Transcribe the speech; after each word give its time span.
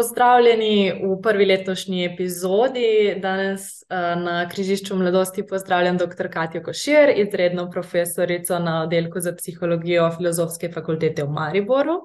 Pozdravljeni 0.00 0.92
v 1.02 1.16
prvi 1.22 1.44
letošnji 1.44 2.04
epizodi. 2.04 3.16
Danes 3.20 3.82
uh, 3.82 4.22
na 4.22 4.46
križišču 4.48 4.96
mladosti 4.96 5.42
pozdravljam 5.46 5.98
dr. 6.00 6.30
Katijo 6.32 6.62
Košir, 6.64 7.12
izredno 7.16 7.66
profesorico 7.70 8.58
na 8.58 8.78
oddelku 8.82 9.20
za 9.20 9.34
psihologijo 9.36 10.06
Filozofske 10.16 10.70
fakultete 10.72 11.24
v 11.24 11.34
Mariboru. 11.36 11.98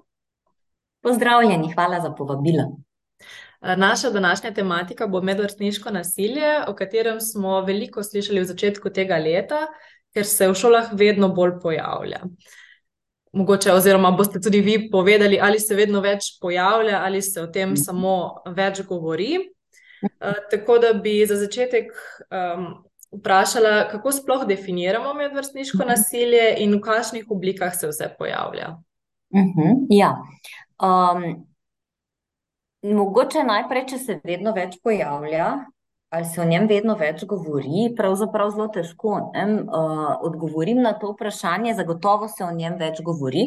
Pozdravljeni, 1.08 1.72
hvala 1.74 2.02
za 2.02 2.12
povabilo. 2.12 2.66
Naša 3.62 4.10
današnja 4.10 4.52
tematika 4.54 5.08
bo 5.08 5.22
medvrstniško 5.22 5.92
nasilje, 5.92 6.52
o 6.68 6.76
katerem 6.76 7.22
smo 7.22 7.62
veliko 7.62 8.04
slišali 8.04 8.44
v 8.44 8.52
začetku 8.52 8.90
tega 8.90 9.24
leta, 9.24 9.70
ker 10.12 10.28
se 10.28 10.52
v 10.52 10.60
šolah 10.60 10.92
vedno 10.92 11.32
bolj 11.32 11.60
pojavlja. 11.64 12.26
Uh, 12.26 12.65
mogoče, 13.36 13.74
oziroma 13.74 14.12
boste 14.16 14.40
tudi 14.42 14.62
vi 14.62 14.78
povedali, 14.92 15.40
ali 15.42 15.60
se 15.60 15.76
vedno 15.76 16.02
več 16.02 16.36
pojavlja, 16.42 17.02
ali 17.04 17.22
se 17.22 17.42
o 17.42 17.48
tem 17.48 17.70
mhm. 17.70 17.82
samo 17.84 18.16
več 18.56 18.82
govori. 18.88 19.38
Uh, 20.06 20.38
tako 20.52 20.78
da 20.78 20.94
bi 20.94 21.18
za 21.26 21.38
začetek 21.40 21.92
um, 22.30 22.68
vprašala, 23.16 23.88
kako 23.90 24.12
sploh 24.12 24.44
definiramo 24.48 25.14
medvrstniško 25.14 25.82
mhm. 25.82 25.90
nasilje 25.90 26.46
in 26.64 26.78
v 26.78 26.82
kakšnih 26.84 27.32
oblikah 27.32 27.76
se 27.76 27.90
vse 27.90 28.12
pojavlja. 28.20 28.76
Uh 29.36 29.42
-huh, 29.42 29.86
ja. 29.90 30.16
um, 30.80 31.48
mogoče 32.84 33.44
najprej, 33.44 33.88
če 33.88 33.98
se 33.98 34.20
vedno 34.24 34.54
več 34.54 34.78
pojavlja, 34.84 35.66
ali 36.16 36.26
se 36.26 36.42
o 36.42 36.46
njem 36.48 36.68
vedno 36.68 36.96
več 36.96 37.26
govori, 37.28 37.90
pravzaprav 37.98 38.54
zelo 38.56 38.70
težko 38.72 39.18
ne, 39.34 39.46
uh, 39.64 40.08
odgovorim 40.24 40.80
na 40.82 40.94
to 41.00 41.12
vprašanje. 41.12 41.76
Zagotovo 41.76 42.30
se 42.32 42.44
o 42.46 42.52
njem 42.56 42.78
več 42.80 43.02
govori. 43.04 43.46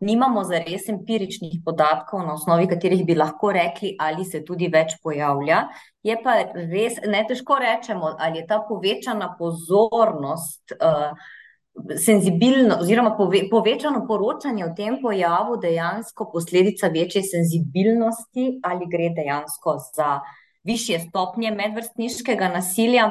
Nimamo 0.00 0.42
za 0.48 0.60
res 0.64 0.86
empiričnih 0.88 1.58
podatkov, 1.64 2.22
na 2.24 2.34
osnovi 2.36 2.68
katerih 2.68 3.02
bi 3.08 3.16
lahko 3.16 3.50
rekli, 3.52 3.94
ali 4.00 4.24
se 4.24 4.42
tudi 4.44 4.68
več 4.72 4.94
pojavlja. 5.04 5.64
Je 6.04 6.16
pa 6.24 6.38
res, 6.54 7.00
ne 7.08 7.20
težko 7.28 7.58
rečemo, 7.60 8.14
ali 8.18 8.40
je 8.40 8.46
ta 8.48 8.60
povečana 8.68 9.34
pozornost, 9.38 10.76
uh, 10.76 11.12
senzibilno, 11.96 12.76
oziroma 12.80 13.14
pove, 13.16 13.46
povečano 13.48 14.02
poročanje 14.08 14.66
o 14.66 14.72
tem 14.76 14.98
pojavu 15.00 15.56
dejansko 15.62 16.28
posledica 16.32 16.92
večje 16.92 17.22
senzibilnosti, 17.28 18.58
ali 18.64 18.88
gre 18.90 19.12
dejansko 19.16 19.76
za 19.94 20.18
višje 20.64 21.00
stopnje 21.08 21.50
medvrstniškega 21.50 22.48
nasilja. 22.48 23.10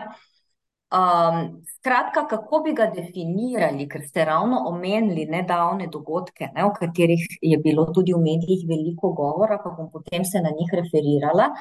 Um, 0.89 1.61
skratka, 1.77 2.23
kako 2.27 2.59
bi 2.65 2.71
ga 2.73 2.87
definirali, 2.89 3.85
ker 3.89 4.01
ste 4.01 4.23
ravno 4.25 4.63
omenili 4.67 5.27
nedavne 5.29 5.85
dogodke, 5.87 6.47
ne, 6.55 6.65
o 6.65 6.71
katerih 6.73 7.27
je 7.41 7.59
bilo 7.61 7.85
tudi 7.93 8.13
v 8.13 8.21
medijih 8.23 8.63
veliko 8.69 9.11
govora, 9.13 9.59
pa 9.63 9.69
bom 9.77 9.91
potem 9.93 10.25
se 10.25 10.41
na 10.41 10.49
njih 10.49 10.73
referirala. 10.81 11.51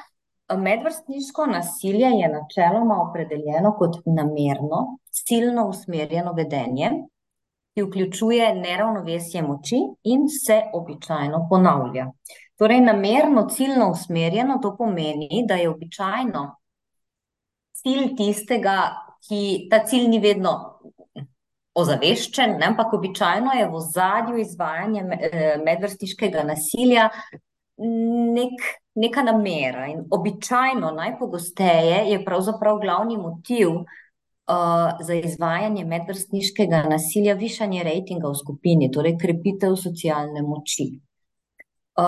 Medvrstniško 0.57 1.45
nasilje 1.45 2.09
je 2.21 2.29
načeloma 2.29 2.97
opredeljeno 3.03 3.75
kot 3.77 4.01
namerno, 4.05 4.97
ciljno 5.13 5.67
usmerjeno 5.69 6.33
vedenje, 6.33 6.89
ki 7.75 7.85
vključuje 7.85 8.55
neravnovesje 8.55 9.41
moči 9.45 9.77
in 10.03 10.25
se 10.29 10.61
običajno 10.73 11.45
ponavlja. 11.49 12.07
Torej, 12.59 12.81
namerno, 12.83 13.47
ciljno 13.47 13.91
usmerjeno, 13.91 14.59
to 14.61 14.73
pomeni, 14.77 15.45
da 15.47 15.55
je 15.55 15.69
običajno 15.69 16.43
cilj 17.79 18.15
tistega, 18.17 18.79
ki 19.27 19.67
ta 19.71 19.83
cilj 19.87 20.09
ni 20.11 20.19
vedno 20.19 20.51
ozaveščen, 21.79 22.57
ne, 22.59 22.67
ampak 22.73 22.93
običajno 22.97 23.55
je 23.55 23.67
v 23.71 23.81
zadju 23.93 24.41
izvajanja 24.41 25.05
eh, 25.15 25.55
medvrstniškega 25.63 26.43
nasilja 26.47 27.07
nek, 27.79 28.67
neka 28.99 29.23
namera. 29.23 29.87
In 29.93 30.03
običajno, 30.11 30.91
najpogosteje 30.99 32.03
je 32.11 32.23
pravzaprav 32.25 32.79
glavni 32.83 33.17
motiv 33.17 33.69
uh, 33.77 34.99
za 34.99 35.15
izvajanje 35.15 35.85
medvrstniškega 35.85 36.83
nasilja 36.89 37.37
višanje 37.39 37.83
rejtinga 37.87 38.27
v 38.27 38.39
skupini, 38.41 38.91
torej 38.91 39.15
krepitev 39.21 39.77
socialne 39.79 40.43
moči. 40.43 40.91
Uh, 41.99 42.05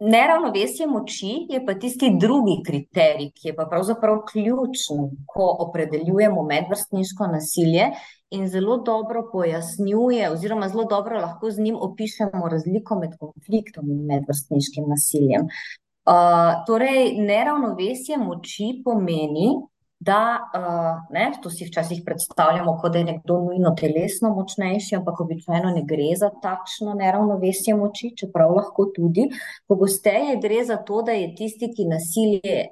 neravnovesje 0.00 0.86
moči 0.86 1.46
je 1.50 1.58
pa 1.66 1.74
tisti 1.74 2.12
drugi 2.20 2.60
kriterij, 2.66 3.30
ki 3.34 3.48
je 3.48 3.54
pa 3.56 3.64
pravzaprav 3.66 4.20
ključen, 4.28 5.08
ko 5.26 5.48
opredeljujemo 5.64 6.42
medvrstniško 6.46 7.26
nasilje 7.26 7.88
in 8.30 8.46
zelo 8.48 8.76
dobro 8.86 9.24
pojasnjuje, 9.32 10.30
oziroma 10.30 10.68
zelo 10.68 10.84
dobro 10.84 11.18
lahko 11.20 11.50
z 11.50 11.62
njim 11.62 11.76
opišemo 11.80 12.48
razliko 12.50 12.98
med 13.00 13.16
konfliktom 13.18 13.90
in 13.90 14.06
medvrstniškim 14.12 14.86
nasiljem. 14.88 15.48
Uh, 16.06 16.62
torej, 16.66 17.16
neravnovesje 17.18 18.18
moči 18.18 18.70
pomeni, 18.84 19.48
da 20.00 20.40
uh, 20.40 21.12
ne, 21.12 21.26
to 21.42 21.50
si 21.52 21.66
včasih 21.68 22.00
predstavljamo, 22.04 22.78
kot 22.80 22.92
da 22.92 22.98
je 22.98 23.04
nekdo 23.04 23.36
nujno 23.44 23.74
telesno 23.76 24.30
močnejši, 24.34 24.96
ampak 24.96 25.20
običajno 25.20 25.74
ne 25.74 25.82
gre 25.84 26.14
za 26.16 26.30
takšno 26.42 26.94
neravnovesje 26.96 27.74
moči, 27.76 28.14
čeprav 28.16 28.54
lahko 28.56 28.88
tudi. 28.96 29.26
Pogosteje 29.68 30.38
gre 30.40 30.64
za 30.64 30.78
to, 30.88 31.02
da 31.04 31.12
je 31.12 31.34
tisti, 31.36 31.68
ki 31.76 31.84
nasilje 31.92 32.62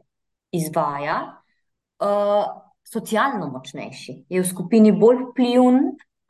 izvaja, 0.56 1.19
uh, 2.00 2.49
socialno 2.88 3.50
močnejši, 3.53 4.22
je 4.33 4.41
v 4.41 4.49
skupini 4.49 4.94
bolj 4.97 5.27
vpliven, 5.28 5.83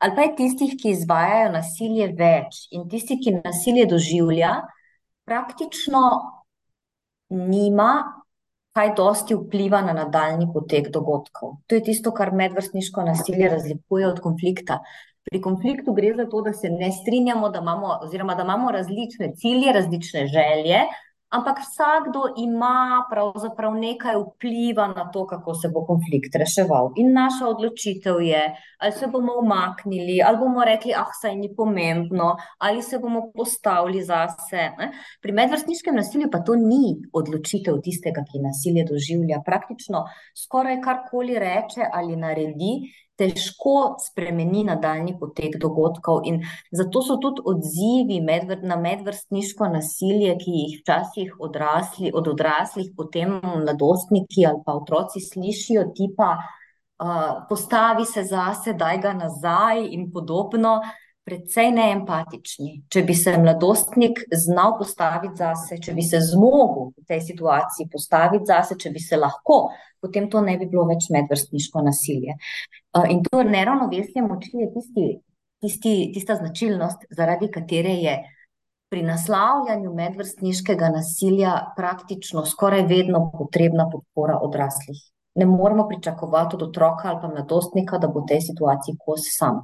ali 0.03 0.15
pa 0.15 0.27
je 0.27 0.35
tistih, 0.35 0.75
ki 0.75 0.97
izvajajo 0.97 1.53
nasilje 1.55 2.11
več 2.19 2.65
in 2.75 2.89
tisti, 2.91 3.21
ki 3.23 3.39
nasilje 3.39 3.87
doživlja, 3.87 4.51
praktično 5.23 6.03
nima 7.29 8.18
kaj 8.79 8.93
dosti 8.95 9.35
vpliva 9.35 9.81
na 9.83 9.93
nadaljni 9.93 10.47
potek 10.53 10.87
dogodkov. 10.93 11.57
To 11.67 11.75
je 11.75 11.83
tisto, 11.83 12.13
kar 12.15 12.31
medvrstniško 12.31 13.03
nasilje 13.03 13.49
razlikuje 13.51 14.07
od 14.07 14.21
konflikta. 14.23 14.79
Pri 15.27 15.41
konfliktu 15.43 15.93
gre 15.93 16.13
za 16.15 16.25
to, 16.31 16.41
da 16.41 16.53
se 16.53 16.71
ne 16.71 16.91
strinjamo, 17.01 17.49
da 17.49 17.59
imamo, 17.59 17.97
oziroma 18.05 18.35
da 18.35 18.45
imamo 18.47 18.71
različne 18.71 19.33
cilje, 19.35 19.73
različne 19.75 20.25
želje, 20.31 20.85
ampak 21.29 21.59
vsakdo 21.61 22.21
ima 22.37 23.05
pravzaprav 23.09 23.73
nekaj 23.77 24.15
vpliva 24.17 24.87
na 24.87 25.09
to, 25.11 25.25
kako 25.27 25.53
se 25.53 25.69
bo 25.73 25.85
konflikt 25.85 26.35
reševal. 26.35 26.91
In 26.97 27.13
naša 27.13 27.47
odločitev 27.47 28.21
je, 28.21 28.41
ali 28.79 28.91
se 28.91 29.07
bomo 29.07 29.35
umaknili, 29.43 30.19
ali 30.25 30.37
bomo 30.37 30.65
rekli, 30.65 30.93
ah, 30.97 31.11
saj 31.21 31.35
ni 31.35 31.51
pomembno, 31.55 32.35
ali 32.57 32.81
se 32.81 32.99
bomo 32.99 33.31
postavili 33.35 34.01
zase. 34.03 34.69
Ne? 34.79 34.91
Pri 35.21 35.31
medvrstniškem 35.31 35.95
nasilju 35.95 36.31
pa 36.31 36.41
to 36.43 36.55
ni 36.55 36.97
odločitev 37.13 37.77
tistega, 37.83 38.25
ki 38.31 38.41
nasilje 38.41 38.87
doživlja. 38.89 39.43
Praktično 39.45 40.05
skoraj 40.45 40.81
karkoli 40.81 41.39
reče 41.39 41.85
ali 41.93 42.15
naredi, 42.15 42.73
težko 43.19 43.75
spremeni 43.99 44.63
nadaljni 44.67 45.15
potek 45.19 45.57
dogodkov. 45.61 46.21
In 46.29 46.39
zato 46.71 47.01
so 47.05 47.17
tudi 47.21 47.43
odzivi 47.51 48.21
medvr 48.25 48.63
na 48.63 48.77
medvrstniško 48.79 49.67
nasilje, 49.73 50.37
ki 50.39 50.55
jih 50.55 50.77
včasih 50.79 51.35
odrasli, 51.39 52.13
od 52.13 52.31
odraslih, 52.33 52.93
potem 52.97 53.39
mladostniki 53.43 54.47
ali 54.47 54.63
pa 54.65 54.77
otroci 54.79 55.21
slišijo, 55.25 55.89
tipa, 55.95 56.31
uh, 56.39 57.43
postavi 57.49 58.05
se 58.05 58.23
zase, 58.23 58.73
daj 58.73 59.03
ga 59.03 59.13
nazaj 59.13 59.85
in 59.91 60.09
podobno 60.13 60.79
precej 61.29 61.69
neempatični. 61.75 62.71
Če 62.89 63.03
bi 63.05 63.13
se 63.15 63.35
mladostnik 63.37 64.23
znal 64.33 64.73
postaviti 64.79 65.37
zase, 65.37 65.77
če 65.77 65.93
bi 65.93 66.05
se 66.05 66.21
zmogel 66.31 66.89
v 66.97 67.05
tej 67.11 67.21
situaciji 67.27 67.89
postaviti 67.93 68.49
zase, 68.49 68.77
če 68.81 68.89
bi 68.95 69.03
se 69.03 69.19
lahko, 69.19 69.59
potem 70.01 70.29
to 70.33 70.41
ne 70.41 70.57
bi 70.57 70.65
bilo 70.71 70.87
več 70.89 71.11
medvrstniško 71.13 71.85
nasilje. 71.85 72.39
Uh, 72.97 73.05
in 73.13 73.21
to 73.27 73.43
neravnovesje 73.45 74.25
moči 74.25 74.51
je 74.57 74.69
tisti, 74.73 75.07
tisti, 75.61 75.95
tista 76.15 76.39
značilnost, 76.39 77.05
zaradi 77.13 77.51
katere 77.53 77.93
je 78.01 78.17
pri 78.89 79.03
naslavljanju 79.05 79.93
medvrstniškega 79.93 80.89
nasilja 80.95 81.53
praktično 81.77 82.45
skoraj 82.49 82.87
vedno 82.89 83.27
potrebna 83.37 83.85
podpora 83.91 84.39
odraslih. 84.41 85.03
Ne 85.37 85.45
moramo 85.45 85.85
pričakovati 85.87 86.57
od 86.57 86.63
otroka 86.71 87.11
ali 87.11 87.21
pa 87.21 87.29
mladostnika, 87.29 88.01
da 88.01 88.09
bo 88.09 88.23
v 88.25 88.33
tej 88.33 88.41
situaciji 88.49 88.97
kos 89.05 89.29
sam. 89.37 89.61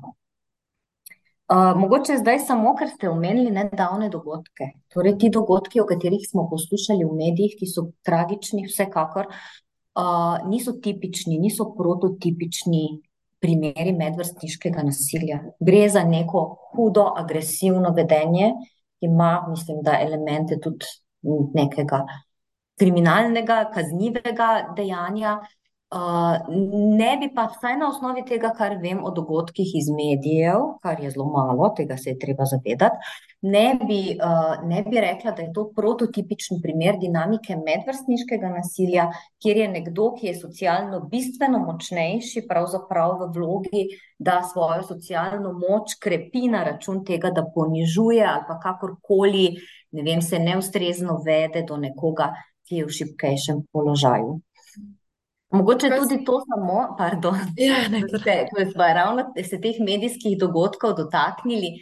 Uh, 1.46 1.78
mogoče 1.78 2.18
zdaj 2.18 2.40
samo, 2.48 2.72
ker 2.74 2.90
ste 2.90 3.10
omenili 3.10 3.52
nedavne 3.54 4.08
dogodke. 4.10 4.72
Torej, 4.94 5.14
ti 5.22 5.30
dogodki, 5.30 5.78
o 5.82 5.86
katerih 5.86 6.24
smo 6.26 6.48
poslušali 6.50 7.06
v 7.06 7.18
medijih, 7.20 7.54
ki 7.60 7.68
so 7.70 7.84
tragični, 8.08 8.64
vsekakor 8.66 9.30
uh, 9.30 10.48
niso 10.50 10.74
tipični, 10.82 11.38
niso 11.38 11.68
prototipični 11.78 12.86
primeri 13.46 13.94
medvrstniškega 13.94 14.88
nasilja. 14.88 15.44
Gre 15.62 15.84
za 15.94 16.02
neko 16.04 16.46
hudo, 16.72 17.06
agresivno 17.22 17.94
vedenje, 17.94 18.50
ki 18.98 19.12
ima, 19.12 19.46
mislim, 19.50 19.84
da 19.86 20.00
elemente 20.02 20.58
tudi 20.64 20.90
nekega 21.54 22.02
kriminalnega, 22.80 23.68
kaznivega 23.74 24.50
dejanja. 24.78 25.38
Uh, 25.94 26.40
ne 26.98 27.12
bi 27.22 27.28
pa 27.36 27.44
vsaj 27.46 27.76
na 27.78 27.88
osnovi 27.92 28.24
tega, 28.26 28.50
kar 28.58 28.74
vem 28.82 29.04
o 29.06 29.12
dogodkih 29.14 29.70
iz 29.78 29.86
medijev, 29.94 30.64
kar 30.82 31.00
je 31.00 31.12
zelo 31.14 31.28
malo, 31.30 31.70
tega 31.78 31.94
se 31.98 32.10
je 32.10 32.18
treba 32.20 32.48
zavedati, 32.50 33.12
ne 33.46 33.78
bi, 33.80 34.00
uh, 34.18 34.56
ne 34.66 34.82
bi 34.84 35.04
rekla, 35.04 35.32
da 35.38 35.46
je 35.46 35.52
to 35.54 35.68
prototipičen 35.78 36.58
primer 36.64 36.98
dinamike 37.00 37.56
medvrstniškega 37.60 38.50
nasilja, 38.56 39.06
kjer 39.44 39.62
je 39.62 39.68
nekdo, 39.76 40.08
ki 40.18 40.28
je 40.32 40.34
socialno 40.40 41.04
bistveno 41.12 41.62
močnejši, 41.68 42.44
pravzaprav 42.50 43.20
v 43.22 43.30
vlogi, 43.38 43.86
da 44.18 44.40
svojo 44.42 44.82
socialno 44.90 45.54
moč 45.54 46.00
krepi 46.02 46.48
na 46.50 46.64
račun 46.66 47.06
tega, 47.06 47.30
da 47.30 47.46
ponižuje 47.56 48.26
ali 48.26 48.44
pa 48.50 48.58
kakorkoli, 48.66 49.46
ne 49.94 50.10
vem, 50.10 50.26
se 50.26 50.42
neustrezno 50.42 51.22
vede 51.24 51.62
do 51.70 51.78
nekoga, 51.78 52.34
ki 52.66 52.82
je 52.82 52.90
v 52.90 53.00
šipkejšem 53.00 53.64
položaju. 53.72 54.40
Mogoče 55.52 55.90
Kaj 55.90 56.00
tudi 56.00 56.24
to 56.26 56.40
samo, 56.42 56.96
pardon, 56.98 57.36
ja, 57.58 57.76
da 57.90 58.72
smo 58.72 58.88
ravno 58.98 59.26
se 59.50 59.62
teh 59.62 59.76
medijskih 59.80 60.38
dogodkov 60.40 60.96
dotaknili. 60.98 61.80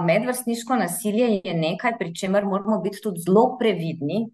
Medvrstniško 0.00 0.76
nasilje 0.76 1.40
je 1.44 1.54
nekaj, 1.54 1.98
pri 1.98 2.14
čemer 2.14 2.44
moramo 2.44 2.80
biti 2.80 3.00
tudi 3.02 3.20
zelo 3.20 3.58
previdni 3.58 4.26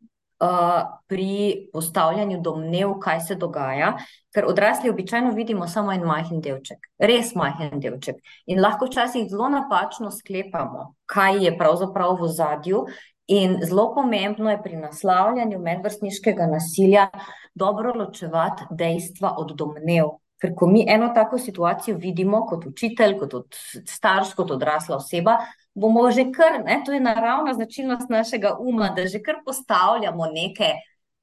pri 1.08 1.68
postavljanju 1.72 2.40
domnev, 2.40 2.94
kaj 3.02 3.20
se 3.20 3.34
dogaja, 3.34 3.92
ker 4.34 4.46
odrasli 4.48 4.90
običajno 4.90 5.34
vidimo 5.36 5.68
samo 5.68 5.92
en 5.92 6.06
majhen 6.06 6.40
delček, 6.40 6.86
res 6.98 7.34
majhen 7.34 7.80
delček. 7.80 8.22
In 8.46 8.62
lahko 8.62 8.88
včasih 8.88 9.28
zelo 9.28 9.50
napačno 9.52 10.10
sklepamo, 10.10 10.94
kaj 11.06 11.44
je 11.44 11.56
pravzaprav 11.58 12.16
v 12.22 12.28
zadju. 12.28 12.86
In 13.30 13.60
zelo 13.62 13.92
pomembno 13.94 14.50
je 14.50 14.62
pri 14.62 14.76
naslavljanju 14.76 15.58
medvrstniškega 15.58 16.46
nasilja 16.50 17.08
dobro 17.54 17.92
ločevati 17.94 18.64
dejstva 18.70 19.34
od 19.38 19.54
domnev. 19.56 20.16
Ker 20.40 20.54
ko 20.56 20.66
mi 20.66 20.84
eno 20.88 21.10
tako 21.14 21.38
situacijo 21.38 21.96
vidimo 22.00 22.46
kot 22.48 22.64
učitelj, 22.66 23.18
kot 23.18 23.56
starš, 23.86 24.32
kot 24.34 24.50
odrasla 24.50 24.96
oseba, 24.96 25.36
bomo 25.74 26.10
že 26.10 26.30
kar, 26.32 26.62
ne, 26.64 26.80
to 26.86 26.92
je 26.92 27.00
naravna 27.00 27.54
značilnost 27.54 28.08
našega 28.08 28.56
uma, 28.60 28.88
da 28.96 29.06
že 29.06 29.20
kar 29.22 29.42
postavljamo 29.44 30.26
neke, 30.32 30.72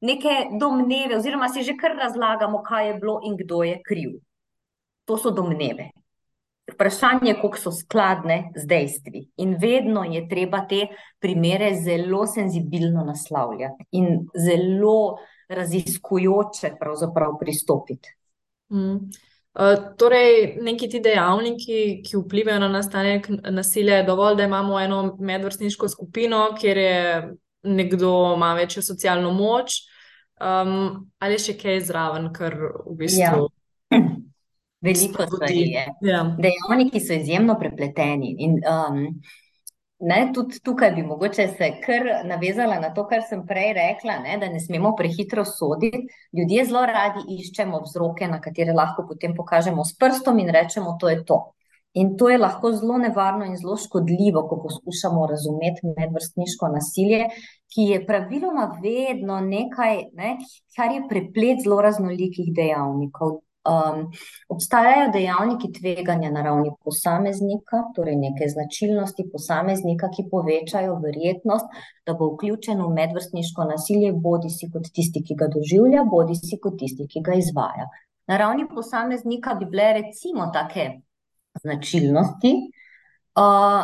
neke 0.02 0.36
domneve, 0.60 1.18
oziroma 1.18 1.50
si 1.50 1.64
že 1.64 1.78
kar 1.78 1.98
razlagamo, 1.98 2.62
kaj 2.64 2.88
je 2.88 2.94
bilo 2.94 3.20
in 3.24 3.38
kdo 3.38 3.64
je 3.64 3.82
kriv. 3.84 4.20
To 5.06 5.18
so 5.18 5.32
domneve. 5.32 5.90
Vprašanje 6.74 7.30
je, 7.32 7.36
koliko 7.42 7.58
so 7.58 7.72
skladne 7.72 8.52
z 8.56 8.68
dejstvi. 8.68 9.22
In 9.38 9.56
vedno 9.62 10.04
je 10.04 10.28
treba 10.30 10.66
te 10.68 10.88
primere 11.20 11.72
zelo 11.76 12.26
senzibilno 12.28 13.06
naslavljati 13.08 13.86
in 13.92 14.28
zelo 14.36 15.18
raziskujoče 15.50 16.76
pristopiti. 17.40 18.10
Mm. 18.74 19.10
Uh, 19.58 19.96
torej, 19.98 20.58
neki 20.62 20.90
ti 20.90 21.00
dejavniki, 21.02 22.02
ki 22.06 22.20
vplivajo 22.20 22.60
na 22.60 22.68
nastanek 22.70 23.30
nasilja, 23.50 23.96
je 23.98 24.04
dovolj, 24.04 24.36
da 24.38 24.44
imamo 24.44 24.80
eno 24.80 25.16
medvrstniško 25.20 25.90
skupino, 25.90 26.50
kjer 26.60 26.78
je 26.78 27.32
nekdo 27.64 28.34
ima 28.36 28.54
večjo 28.54 28.82
socialno 28.82 29.32
moč, 29.34 29.80
um, 30.42 31.10
ali 31.20 31.40
še 31.42 31.58
kaj 31.58 31.82
zraven, 31.90 32.30
kar 32.34 32.56
v 32.86 32.96
bistvu. 33.02 33.48
Ja. 33.92 34.02
Veliko 34.86 35.26
stvari 35.26 35.64
je. 35.72 35.88
Ja. 36.06 36.22
Dejavniki 36.38 37.02
so 37.02 37.18
izjemno 37.18 37.58
prepleteni. 37.60 38.36
In, 38.46 38.60
um, 38.62 39.00
ne, 40.00 40.32
tudi 40.34 40.60
tukaj 40.64 40.92
bi 40.92 41.04
mogoče 41.04 41.48
se 41.58 41.72
kar 41.86 42.06
navezala 42.26 42.80
na 42.80 42.94
to, 42.94 43.08
kar 43.10 43.24
sem 43.30 43.44
prej 43.48 43.74
rekla, 43.74 44.20
ne, 44.24 44.38
da 44.38 44.50
ne 44.50 44.60
smemo 44.60 44.94
prehitro 44.98 45.46
soditi. 45.46 46.06
Ljudje 46.38 46.66
zelo 46.70 46.86
radi 46.86 47.24
iščemo 47.38 47.82
vzroke, 47.86 48.28
na 48.28 48.42
katere 48.42 48.76
lahko 48.78 49.08
potem 49.10 49.36
pokažemo 49.36 49.86
s 49.86 49.98
prstom 49.98 50.40
in 50.40 50.52
rečemo, 50.54 50.98
to 51.00 51.10
je 51.10 51.24
to. 51.26 51.40
In 51.98 52.14
to 52.18 52.30
je 52.30 52.38
lahko 52.38 52.72
zelo 52.78 52.98
nevarno 53.02 53.46
in 53.46 53.56
zelo 53.58 53.78
škodljivo, 53.78 54.44
ko 54.50 54.60
poskušamo 54.64 55.26
razumeti 55.28 55.94
medvrstniško 55.98 56.70
nasilje, 56.76 57.26
ki 57.74 57.88
je 57.92 58.06
praviloma 58.06 58.68
vedno 58.84 59.40
nekaj, 59.42 60.04
ne, 60.14 60.36
kar 60.76 60.94
je 60.94 61.08
preplet 61.10 61.64
zelo 61.66 61.82
raznolikih 61.82 62.54
dejavnikov. 62.54 63.40
Um, 63.68 64.06
obstajajo 64.50 65.10
dejavniki 65.12 65.68
tveganja 65.76 66.30
na 66.32 66.42
ravni 66.46 66.70
posameznika, 66.84 67.82
torej 67.96 68.16
neke 68.16 68.48
značilnosti 68.48 69.26
posameznika, 69.32 70.08
ki 70.16 70.30
povečajo 70.32 70.96
verjetnost, 71.04 71.68
da 72.08 72.16
bo 72.16 72.30
vključen 72.34 72.80
v 72.80 72.88
medvrstniško 72.96 73.68
nasilje, 73.68 74.14
bodi 74.14 74.54
si 74.54 74.72
kot 74.72 74.88
tisti, 74.96 75.24
ki 75.28 75.36
ga 75.36 75.50
doživlja, 75.52 76.06
bodi 76.08 76.40
si 76.40 76.62
kot 76.64 76.80
tisti, 76.80 77.10
ki 77.12 77.26
ga 77.26 77.36
izvaja. 77.42 77.90
Na 78.32 78.38
ravni 78.40 78.70
posameznika 78.72 79.56
bi 79.60 79.68
bile 79.72 79.92
recimo 80.00 80.48
take 80.56 80.88
značilnosti, 81.60 82.54
uh, 83.36 83.84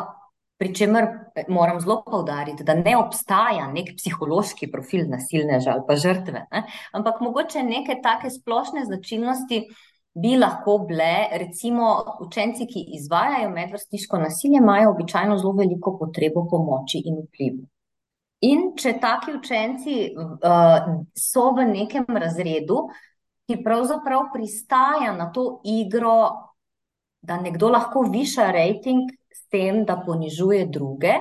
pri 0.64 0.72
čemer 0.76 1.08
moram 1.52 1.80
zelo 1.84 2.04
povdariti, 2.06 2.64
da 2.64 2.74
ne 2.74 2.94
obstaja 2.96 3.66
nek 3.68 3.98
psihološki 3.98 4.70
profil 4.72 5.10
nasilneža 5.12 5.74
ali 5.74 5.84
pa 5.88 5.98
žrtve, 6.00 6.46
ne? 6.52 6.62
ampak 6.96 7.20
mogoče 7.20 7.64
neke 7.68 7.98
take 8.04 8.30
splošne 8.32 8.86
značilnosti 8.88 9.60
bi 10.14 10.38
lahko 10.38 10.78
bile, 10.88 11.28
recimo 11.42 11.90
učenci, 12.24 12.68
ki 12.70 12.86
izvajajo 12.96 13.50
medvrstniško 13.50 14.22
nasilje, 14.22 14.62
imajo 14.62 14.94
običajno 14.94 15.36
zelo 15.42 15.52
veliko 15.58 15.98
potrebo 16.00 16.46
po 16.48 16.62
moči 16.64 17.02
in 17.12 17.18
vplivu. 17.26 17.66
In 18.48 18.64
če 18.80 18.94
taki 19.04 19.34
učenci 19.36 19.98
uh, 20.16 20.88
so 21.18 21.50
v 21.58 21.66
nekem 21.74 22.08
razredu, 22.08 22.86
ki 23.50 23.60
pravzaprav 23.66 24.30
pristaja 24.32 25.12
na 25.18 25.28
to 25.36 25.60
igro, 25.68 26.16
da 27.20 27.42
nekdo 27.42 27.72
lahko 27.74 28.06
viša 28.14 28.48
rejting, 28.56 29.12
tem, 29.54 29.84
da 29.86 30.00
ponižuje 30.02 30.66
druge, 30.74 31.14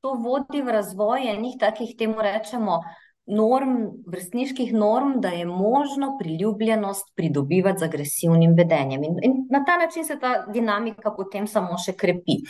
to 0.00 0.14
vodi 0.22 0.62
v 0.64 0.78
razvoj 0.78 1.26
enih 1.34 1.58
takih, 1.60 1.92
temu 1.98 2.22
rečemo, 2.24 2.80
norm, 3.30 3.76
vrstniških 4.10 4.72
norm, 4.74 5.18
da 5.20 5.28
je 5.28 5.44
možno 5.46 6.16
priljubljenost 6.18 7.12
pridobivati 7.16 7.78
z 7.78 7.88
agresivnim 7.90 8.54
vedenjem. 8.58 9.04
In, 9.04 9.18
in 9.22 9.34
na 9.50 9.64
ta 9.64 9.76
način 9.76 10.04
se 10.04 10.18
ta 10.18 10.46
dinamika 10.46 11.12
potem 11.16 11.46
samo 11.46 11.78
še 11.78 11.94
krepi. 11.98 12.40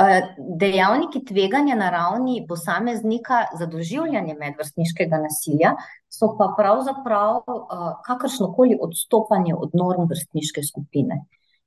Eh, 0.00 0.34
dejavniki 0.38 1.20
tveganja 1.28 1.74
na 1.76 1.90
ravni 1.90 2.46
posameznika 2.48 3.42
za 3.58 3.66
doživljanje 3.66 4.34
medvrstniškega 4.38 5.18
nasilja 5.20 5.74
so 6.08 6.30
pa 6.38 6.54
pravzaprav 6.56 7.36
uh, 7.36 7.82
kakršnokoli 8.06 8.78
odstopanje 8.80 9.54
od 9.54 9.76
norm 9.76 10.08
vrstniške 10.08 10.62
skupine. 10.62 11.20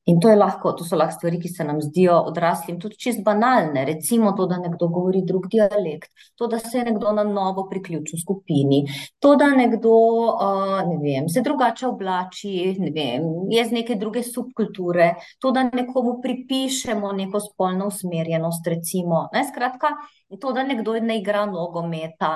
In 0.05 0.19
to, 0.19 0.27
lahko, 0.35 0.73
to 0.75 0.83
so 0.83 0.97
lahko 1.00 1.15
stvari, 1.15 1.38
ki 1.39 1.47
se 1.47 1.63
nam 1.63 1.77
zdijo 1.81 2.17
odraslim 2.27 2.75
tudi 2.79 2.97
čist 3.00 3.21
banalne. 3.23 3.85
Recimo 3.88 4.33
to, 4.35 4.45
da 4.51 4.57
nekdo 4.59 4.89
govori 4.91 5.21
drug 5.23 5.45
dialekt, 5.47 6.09
to, 6.35 6.47
da 6.51 6.59
se 6.59 6.77
je 6.77 6.83
nekdo 6.89 7.13
na 7.15 7.23
novo 7.23 7.63
priključil 7.69 8.19
skupini, 8.19 8.81
to, 9.23 9.35
da 9.39 9.47
nekdo 9.55 9.94
uh, 9.94 10.81
ne 10.89 10.97
vem, 11.00 11.29
se 11.31 11.41
drugače 11.45 11.88
oblači, 11.88 12.74
ne 12.79 12.91
vem, 12.91 13.29
je 13.51 13.63
z 13.65 13.77
neke 13.77 13.95
druge 13.95 14.25
subkulture, 14.27 15.13
to, 15.39 15.53
da 15.55 15.63
nekomu 15.69 16.17
pripišemo 16.25 17.13
neko 17.22 17.39
spolno 17.39 17.88
usmerjenost, 17.88 18.67
recimo. 18.67 19.29
Ne, 19.33 19.45
skratka, 19.48 19.93
to, 20.36 20.51
da 20.51 20.67
nekdo 20.67 20.98
ne 21.00 21.22
igra 21.22 21.45
nogometa, 21.48 22.33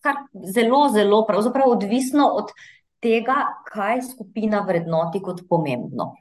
kar 0.00 0.24
zelo, 0.56 0.86
zelo 0.88 1.20
odvisno 1.66 2.32
od 2.40 2.56
tega, 3.00 3.44
kaj 3.68 4.02
skupina 4.08 4.64
vrednoti 4.64 5.20
kot 5.20 5.44
pomembno. 5.48 6.14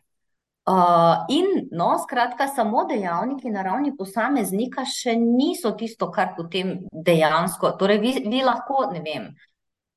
Uh, 0.70 1.26
in, 1.34 1.46
no, 1.72 1.96
skratka, 1.98 2.46
samo 2.48 2.84
dejavniki 2.86 3.50
na 3.50 3.64
ravni 3.66 3.90
posameznika 3.98 4.84
še 4.86 5.16
niso 5.18 5.72
tisto, 5.74 6.12
kar 6.14 6.36
potem 6.38 6.76
dejansko. 6.94 7.72
Torej, 7.80 7.98
vi, 8.04 8.12
vi 8.30 8.42
lahko, 8.46 8.84
ne 8.94 9.02
vem, 9.02 9.26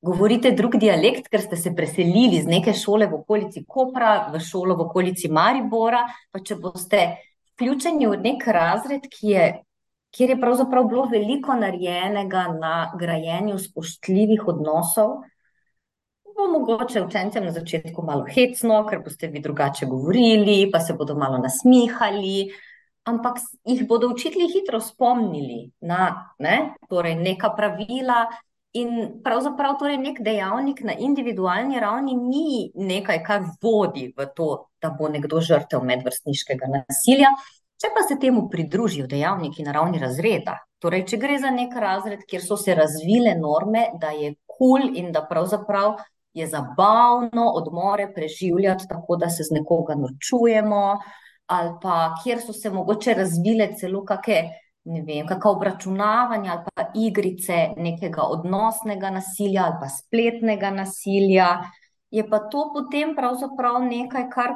govorite 0.01 0.55
drug 0.57 0.79
dialekt, 0.81 1.29
ker 1.29 1.43
ste 1.43 1.59
se 1.61 1.75
preselili 1.77 2.39
iz 2.39 2.49
neke 2.49 2.73
šole 2.73 3.05
v 3.11 3.19
okolici 3.19 3.61
Kopra 3.69 4.31
v 4.33 4.41
šolo 4.41 4.73
v 4.79 4.87
okolici 4.87 5.29
Maribora. 5.29 6.07
Pa 6.33 6.41
če 6.41 6.57
boste 6.57 7.03
vključeni 7.53 8.09
v 8.09 8.17
nek 8.23 8.47
razred, 8.57 9.05
je, 9.21 9.45
kjer 10.09 10.33
je 10.33 10.39
pravzaprav 10.41 10.89
bilo 10.89 11.05
veliko 11.11 11.53
narejenega 11.53 12.47
na 12.57 12.73
grajenju 12.97 13.61
spoštljivih 13.61 14.49
odnosov 14.49 15.21
bo 16.37 16.47
mogoče 16.59 17.01
učencem 17.01 17.45
na 17.45 17.51
začetku 17.51 18.03
malo 18.05 18.25
hecno, 18.29 18.83
ker 18.89 19.01
boste 19.03 19.27
vi 19.27 19.41
drugače 19.41 19.85
govorili, 19.85 20.69
pa 20.71 20.79
se 20.79 20.93
bodo 20.93 21.15
malo 21.15 21.37
nasmihali, 21.37 22.49
ampak 23.09 23.39
jih 23.65 23.87
bodo 23.87 24.09
učitelji 24.13 24.47
hitro 24.53 24.79
spomnili 24.81 25.71
na 25.81 26.33
ne, 26.39 26.75
torej 26.89 27.15
neka 27.15 27.53
pravila. 27.57 28.25
In 28.73 29.19
pravzaprav 29.21 29.75
torej 29.77 29.99
nek 30.01 30.17
dejavnik 30.25 30.79
na 30.81 30.95
individualni 30.97 31.77
ravni 31.79 32.15
ni 32.17 32.71
nekaj, 32.73 33.19
kar 33.21 33.43
vodi 33.61 34.07
v 34.17 34.25
to, 34.35 34.47
da 34.81 34.89
bo 34.89 35.11
nekdo 35.13 35.41
žrtev 35.45 35.83
medvrstniškega 35.85 36.71
nasilja. 36.71 37.29
Če 37.77 37.91
pa 37.93 38.01
se 38.07 38.17
temu 38.17 38.47
pridružijo 38.49 39.05
dejavniki 39.11 39.61
na 39.61 39.75
ravni 39.75 40.01
razreda, 40.01 40.55
torej 40.81 41.03
če 41.11 41.19
gre 41.21 41.37
za 41.37 41.51
nek 41.53 41.75
razred, 41.77 42.25
kjer 42.25 42.41
so 42.41 42.57
se 42.57 42.73
razvile 42.73 43.35
norme, 43.37 43.91
da 44.01 44.09
je 44.15 44.33
kul 44.47 44.63
cool 44.63 44.95
in 44.95 45.11
da 45.11 45.25
pravzaprav 45.29 45.97
je 46.33 46.47
zabavno 46.47 47.47
odmore 47.55 48.13
preživljati 48.13 48.87
tako, 48.89 49.15
da 49.15 49.29
se 49.29 49.43
z 49.43 49.53
nekoga 49.53 49.95
norčujemo, 49.95 50.99
ali 51.45 51.71
pa 51.81 52.15
kjer 52.23 52.41
so 52.41 52.53
se 52.53 52.69
mogoče 52.69 53.13
razvile 53.13 53.69
celo 53.79 54.05
kakšne, 54.05 54.59
ne 54.83 55.01
vem, 55.01 55.27
kakšna 55.27 55.51
obračunavanja 55.51 56.51
ali 56.51 56.63
pa 56.75 56.85
igrice 56.95 57.69
nekega 57.77 58.23
odnosnega 58.23 59.09
nasilja 59.09 59.63
ali 59.65 59.79
pa 59.81 59.89
spletnega 59.89 60.71
nasilja, 60.71 61.47
je 62.11 62.29
pa 62.29 62.39
to 62.39 62.69
potem 62.73 63.15
pravzaprav 63.15 63.81
nekaj, 63.85 64.29
kar 64.29 64.55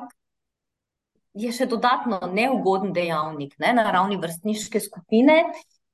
je 1.38 1.52
še 1.54 1.66
dodatno 1.70 2.20
neugoden 2.34 2.94
dejavnik 2.94 3.56
ne, 3.62 3.74
na 3.78 3.92
ravni 3.92 4.18
vrstniške 4.22 4.82
skupine. 4.82 5.44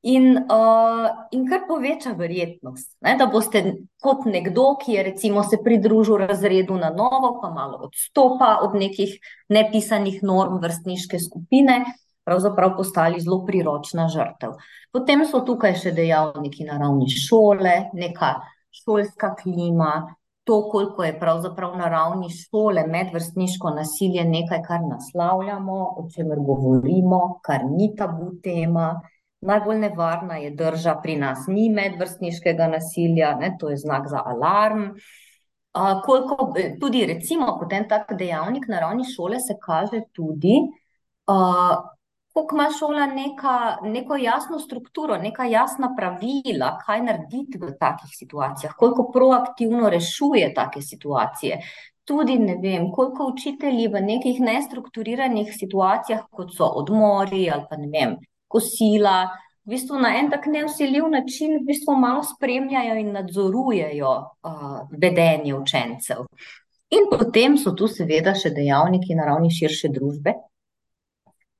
In, 0.04 0.26
uh, 0.52 1.06
in 1.32 1.46
kar 1.48 1.62
poveča 1.64 2.12
verjetnost, 2.20 2.90
ne, 3.06 3.14
da 3.16 3.30
boste 3.32 3.62
kot 4.04 4.26
nekdo, 4.28 4.74
ki 4.82 4.98
je 4.98 5.04
recimo 5.08 5.44
se 5.48 5.62
pridružil 5.64 6.26
razredu 6.28 6.76
na 6.76 6.90
novo, 6.92 7.38
pa 7.42 7.54
malo 7.56 7.80
odstopa 7.88 8.58
od 8.66 8.76
nekih 8.76 9.14
nepisanih 9.48 10.18
norm 10.28 10.60
vrstniške 10.60 11.22
skupine, 11.24 11.86
pravzaprav 12.28 12.76
postali 12.76 13.22
zelo 13.24 13.46
priročna 13.48 14.10
žrtev. 14.12 14.58
Potem 14.92 15.24
so 15.24 15.40
tukaj 15.48 15.78
še 15.80 15.96
dejavniki 15.96 16.68
na 16.68 16.82
ravni 16.84 17.08
šole, 17.08 17.78
neka 17.96 18.34
šolska 18.84 19.32
klima, 19.40 19.94
to, 20.44 20.60
koliko 20.70 21.04
je 21.04 21.16
pravzaprav 21.20 21.78
na 21.80 21.88
ravni 21.90 22.28
šole 22.30 22.84
medvrstniško 22.88 23.70
nasilje 23.70 24.28
nekaj, 24.28 24.62
kar 24.68 24.84
naslavljamo, 24.84 25.80
o 25.98 26.08
čemer 26.16 26.44
govorimo, 26.44 27.40
kar 27.42 27.64
ni 27.72 27.94
tabu 27.96 28.34
tema. 28.44 29.00
Najbolj 29.46 29.80
nevarna 29.80 30.38
je 30.38 30.52
drža 30.56 30.96
pri 31.04 31.18
nas, 31.20 31.48
ni 31.48 31.68
medvrstniškega 31.70 32.68
nasilja, 32.72 33.36
ne, 33.40 33.56
to 33.60 33.70
je 33.70 33.78
znak 33.78 34.08
za 34.08 34.22
alarm. 34.26 34.84
Uh, 35.74 36.02
koliko, 36.06 36.54
tudi, 36.80 37.06
recimo, 37.10 37.48
kot 37.60 37.74
en 37.74 37.88
tak 37.90 38.14
dejavnik 38.18 38.68
na 38.70 38.80
ravni 38.80 39.04
šole 39.10 39.40
se 39.42 39.58
kaže 39.62 40.04
tudi, 40.14 40.60
uh, 41.28 41.74
koliko 42.34 42.56
ima 42.56 42.68
šola 42.80 43.06
neka, 43.06 43.56
neko 43.84 44.16
jasno 44.16 44.60
strukturo, 44.60 45.18
neka 45.18 45.46
jasna 45.50 45.90
pravila, 45.98 46.78
kaj 46.86 47.02
narediti 47.04 47.60
v 47.62 47.74
takih 47.80 48.14
situacijah, 48.14 48.76
koliko 48.78 49.10
proaktivno 49.12 49.90
rešuje 49.90 50.54
take 50.54 50.82
situacije. 50.82 51.60
Tudi 52.06 52.38
ne 52.40 52.60
vem, 52.62 52.92
koliko 52.92 53.28
učitelji 53.34 53.88
v 53.88 54.02
nekih 54.02 54.40
nestrukturiranih 54.40 55.52
situacijah, 55.58 56.28
kot 56.32 56.54
so 56.56 56.70
odmori 56.84 57.50
ali 57.50 57.68
pa 57.70 57.82
ne 57.82 57.90
vem 57.92 58.16
kosila, 58.54 59.24
v 59.66 59.74
bistvu 59.74 60.00
na 60.00 60.14
en 60.20 60.30
tak 60.32 60.46
neusiljiv 60.52 61.08
način, 61.10 61.58
v 61.62 61.66
bistvu 61.68 61.96
malo 62.00 62.24
spremljajo 62.28 62.98
in 63.00 63.14
nadzorujejo 63.16 64.12
uh, 64.20 64.80
vedenje 65.02 65.56
učencev. 65.56 66.26
In 66.94 67.08
potem 67.10 67.56
so 67.58 67.74
tu 67.74 67.88
seveda 67.90 68.36
še 68.38 68.52
dejavniki 68.54 69.16
na 69.18 69.26
ravni 69.32 69.50
širše 69.54 69.90
družbe, 69.94 70.36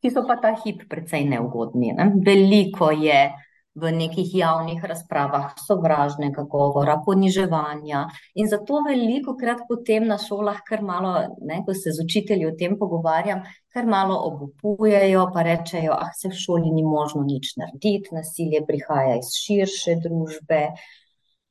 ki 0.04 0.12
so 0.12 0.26
pa 0.28 0.36
ta 0.38 0.52
hip 0.64 0.84
precej 0.92 1.24
neugodni. 1.32 1.94
Ne? 1.96 2.12
Veliko 2.26 2.92
je 2.92 3.32
v 3.76 3.92
nekih 3.92 4.36
javnih 4.36 4.84
razpravah 4.86 5.56
sovražnega 5.58 6.44
govora, 6.50 7.00
poniževanja. 7.06 8.04
In 8.38 8.50
zato 8.50 8.84
veliko 8.86 9.34
krat 9.38 9.64
potem 9.70 10.06
na 10.08 10.20
šolah, 10.22 10.60
kar 10.68 10.84
malo, 10.86 11.14
ne, 11.42 11.64
ko 11.66 11.74
se 11.74 11.92
z 11.92 12.06
učitelji 12.06 12.46
o 12.48 12.54
tem 12.60 12.78
pogovarjam, 12.78 13.42
kar 13.74 13.90
malo 13.90 14.20
obupujejo, 14.30 15.26
pa 15.34 15.42
rečejo, 15.48 15.98
ah, 15.98 16.14
se 16.14 16.30
v 16.30 16.38
šoli 16.38 16.70
ni 16.72 16.86
možno 16.86 17.24
nič 17.26 17.56
narediti, 17.58 18.14
nasilje 18.14 18.62
prihaja 18.68 19.18
iz 19.18 19.34
širše 19.42 19.98
družbe. 20.06 20.68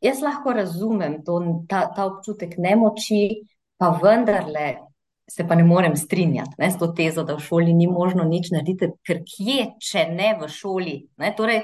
Jaz 0.02 0.23
lahko 0.23 0.55
razumem 0.55 1.21
to, 1.26 1.43
ta, 1.69 1.88
ta 1.95 2.07
občutek 2.07 2.55
nemoči, 2.59 3.43
pa 3.79 3.91
vendarle. 3.99 4.79
Se 5.31 5.47
pa 5.49 5.55
ne 5.55 5.62
morem 5.64 5.95
strinjati 5.97 6.59
ne, 6.59 6.69
s 6.71 6.76
to 6.79 6.91
tezo, 6.93 7.23
da 7.25 7.35
v 7.38 7.43
šoli 7.43 7.73
ni 7.73 7.87
možno 7.88 8.25
nič 8.26 8.50
narediti, 8.52 8.91
ker 9.07 9.23
kje, 9.26 9.73
če 9.81 10.11
ne 10.11 10.35
v 10.38 10.49
šoli. 10.50 10.97
Ne, 11.23 11.31
torej, 11.38 11.62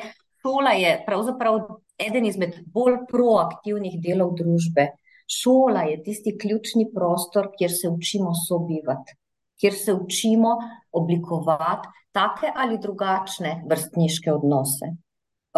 šola 0.49 0.71
je 0.71 1.05
pravzaprav 1.07 1.59
eden 1.99 2.27
izmed 2.27 2.55
bolj 2.73 3.03
proaktivnih 3.11 3.99
delov 4.01 4.35
družbe. 4.39 4.89
Šola 5.29 5.83
je 5.91 6.03
tisti 6.03 6.37
ključni 6.41 6.89
prostor, 6.95 7.51
kjer 7.59 7.71
se 7.71 7.89
učimo 7.89 8.33
sobivati, 8.49 9.17
kjer 9.61 9.75
se 9.75 9.93
učimo 9.93 10.57
oblikovati 10.93 11.89
take 12.13 12.53
ali 12.57 12.79
drugačne 12.79 13.63
vrstniške 13.69 14.33
odnose. 14.33 14.95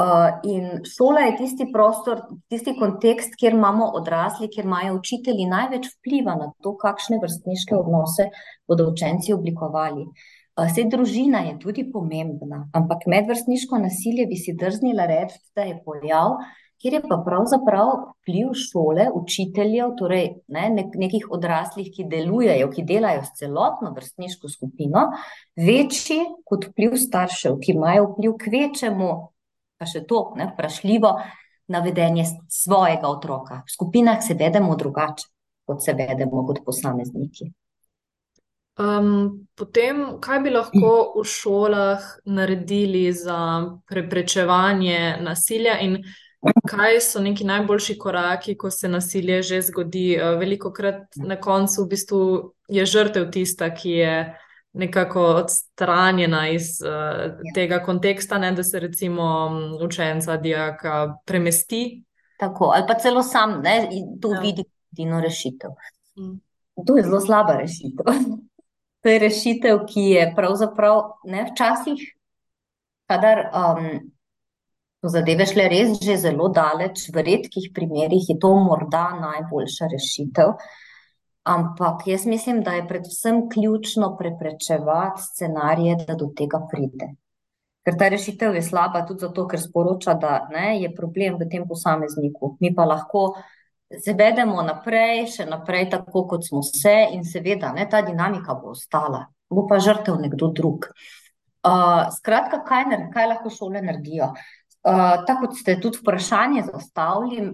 Uh, 0.01 0.41
in 0.49 0.85
šola 0.97 1.27
je 1.29 1.37
tisti 1.37 1.67
prostor, 1.73 2.23
tisti 2.49 2.75
kontekst, 2.79 3.35
kjer 3.39 3.55
imamo 3.55 3.91
odrasli, 4.01 4.49
kjer 4.51 4.67
imajo 4.67 4.97
učitelji 4.97 5.47
največ 5.51 5.87
vpliva 5.93 6.35
na 6.41 6.51
to, 6.63 6.75
kakšne 6.77 7.19
vrstniške 7.23 7.77
odnose 7.77 8.31
bodo 8.67 8.89
učenci 8.91 9.35
oblikovali. 9.37 10.07
Uh, 10.07 10.40
Vse 10.59 10.85
družina 10.91 11.45
je 11.47 11.59
tudi 11.63 11.85
pomembna, 11.93 12.65
ampak 12.77 13.07
medvrstniško 13.09 13.79
nasilje 13.79 14.27
bi 14.27 14.37
si 14.37 14.57
drznila 14.59 15.07
reči, 15.07 15.39
da 15.57 15.63
je 15.69 15.79
pojav, 15.85 16.41
kjer 16.81 16.97
je 16.97 17.01
pa 17.05 17.19
pravzaprav 17.25 17.91
vpliv 18.01 18.53
šole, 18.57 19.07
učiteljev, 19.15 19.95
torej 19.99 20.27
ne, 20.49 20.67
nek, 20.77 20.97
nekih 21.01 21.29
odraslih, 21.31 21.91
ki 21.95 22.09
delujejo, 22.11 22.71
ki 22.73 22.85
delajo 22.89 23.23
s 23.27 23.37
celotno 23.39 23.93
vrstniško 23.97 24.49
skupino, 24.49 25.07
večji 25.57 26.21
kot 26.49 26.71
vpliv 26.73 26.97
staršev, 27.01 27.61
ki 27.61 27.77
imajo 27.77 28.11
vpliv 28.15 28.37
k 28.41 28.55
večjemu, 28.57 29.11
pa 29.81 29.89
še 29.89 30.05
to, 30.09 30.25
ne, 30.41 30.51
vprašljivo, 30.55 31.15
na 31.71 31.81
vedenje 31.85 32.25
svojega 32.51 33.09
otroka. 33.09 33.63
V 33.67 33.77
skupinah 33.77 34.19
se 34.27 34.35
vedemo 34.35 34.75
drugače, 34.77 35.29
kot 35.69 35.85
se 35.85 35.95
vedemo 35.95 36.43
kot 36.49 36.65
posamezniki. 36.67 37.53
Um, 38.79 39.47
potem, 39.55 40.21
kaj 40.23 40.41
bi 40.41 40.51
lahko 40.55 40.91
v 41.19 41.25
šolah 41.27 42.05
naredili 42.25 43.11
za 43.13 43.67
preprečevanje 43.89 45.19
nasilja, 45.21 45.75
in 45.85 45.99
kaj 46.69 47.01
so 47.05 47.21
neki 47.21 47.45
najboljši 47.45 47.99
koraki, 47.99 48.55
ko 48.57 48.71
se 48.71 48.89
nasilje 48.89 49.43
že 49.43 49.63
zgodi? 49.63 50.17
Veliko 50.39 50.73
krat 50.73 51.17
na 51.17 51.37
koncu 51.37 51.85
v 51.85 51.89
bistvu 51.89 52.21
je 52.69 52.87
žrtev 52.87 53.29
tista, 53.31 53.69
ki 53.75 53.91
je 53.91 54.15
nekako 54.73 55.25
odstranjena 55.43 56.49
iz 56.49 56.79
uh, 56.81 57.35
tega 57.55 57.83
konteksta, 57.83 58.39
ne, 58.39 58.53
da 58.53 58.65
se 58.65 58.81
recimo 58.81 59.51
učenca, 59.83 60.37
dijaka 60.37 61.17
premesti. 61.27 62.05
Tako, 62.39 62.73
ali 62.75 62.87
pa 62.89 62.95
celo 62.95 63.23
sam, 63.23 63.63
da 63.63 63.71
to 64.23 64.33
ja. 64.35 64.41
vidi 64.41 64.65
kot 64.65 65.05
eno 65.05 65.21
rešitev. 65.21 65.71
Mm. 66.17 66.39
To 66.87 66.97
je 66.97 67.03
zelo 67.03 67.21
slaba 67.21 67.59
rešitev. 67.59 68.07
To 69.01 69.09
je 69.09 69.19
rešitev, 69.19 69.85
ki 69.89 70.01
je 70.13 70.25
pravzaprav 70.37 71.03
ne 71.25 71.47
včasih, 71.49 72.01
kadar 73.09 73.47
um, 73.49 73.87
so 75.01 75.09
zadeve 75.09 75.47
šle 75.49 75.69
res 75.73 75.97
že 76.05 76.19
zelo 76.21 76.51
daleč, 76.53 77.07
v 77.15 77.25
redkih 77.25 77.71
primerih 77.75 78.29
je 78.29 78.37
to 78.39 78.53
morda 78.61 79.07
najboljša 79.21 79.89
rešitev. 79.93 80.53
Ampak 81.49 82.05
jaz 82.07 82.27
mislim, 82.29 82.61
da 82.63 82.77
je 82.77 82.89
predvsem 82.89 83.49
ključno 83.49 84.17
preprečevati 84.19 85.23
scenarije, 85.23 85.97
da 86.07 86.15
do 86.15 86.29
tega 86.37 86.61
pride. 86.71 87.15
Ker 87.81 87.97
ta 87.99 88.11
rešitev 88.13 88.55
je 88.55 88.63
slaba 88.63 89.07
tudi 89.09 89.25
zato, 89.25 89.47
ker 89.49 89.61
sporoča, 89.61 90.15
da 90.21 90.35
ne, 90.53 90.77
je 90.83 90.93
problem 90.95 91.39
v 91.41 91.49
tem 91.49 91.65
posamezniku. 91.69 92.59
Mi 92.61 92.75
pa 92.77 92.85
lahko 92.85 93.23
zavedemo 93.91 94.63
naprej, 94.63 95.27
še 95.35 95.47
naprej, 95.51 95.89
tako 95.91 96.25
kot 96.31 96.47
smo 96.47 96.63
se, 96.63 96.95
in 97.15 97.25
seveda, 97.27 97.73
ne, 97.75 97.89
ta 97.91 98.03
dinamika 98.07 98.55
bo 98.55 98.75
ostala, 98.77 99.25
bo 99.51 99.67
pa 99.67 99.81
žrtev 99.83 100.21
nekdo 100.23 100.53
drug. 100.55 100.91
Uh, 101.61 102.07
skratka, 102.15 102.63
kaj, 102.65 102.87
kaj 103.13 103.27
lahko 103.35 103.51
šole 103.53 103.83
naredijo? 103.83 104.31
Uh, 104.81 105.21
tako 105.27 105.49
kot 105.49 105.59
ste 105.59 105.77
tudi 105.83 106.01
vprašanje 106.01 106.69
zastavili, 106.71 107.51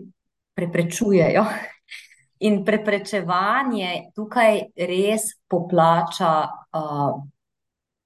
preprečujejo. 0.54 1.46
In 2.46 2.60
preprečevanje 2.66 4.12
tukaj 4.12 4.60
res 4.76 5.30
poplača, 5.48 6.32
uh, 6.76 7.16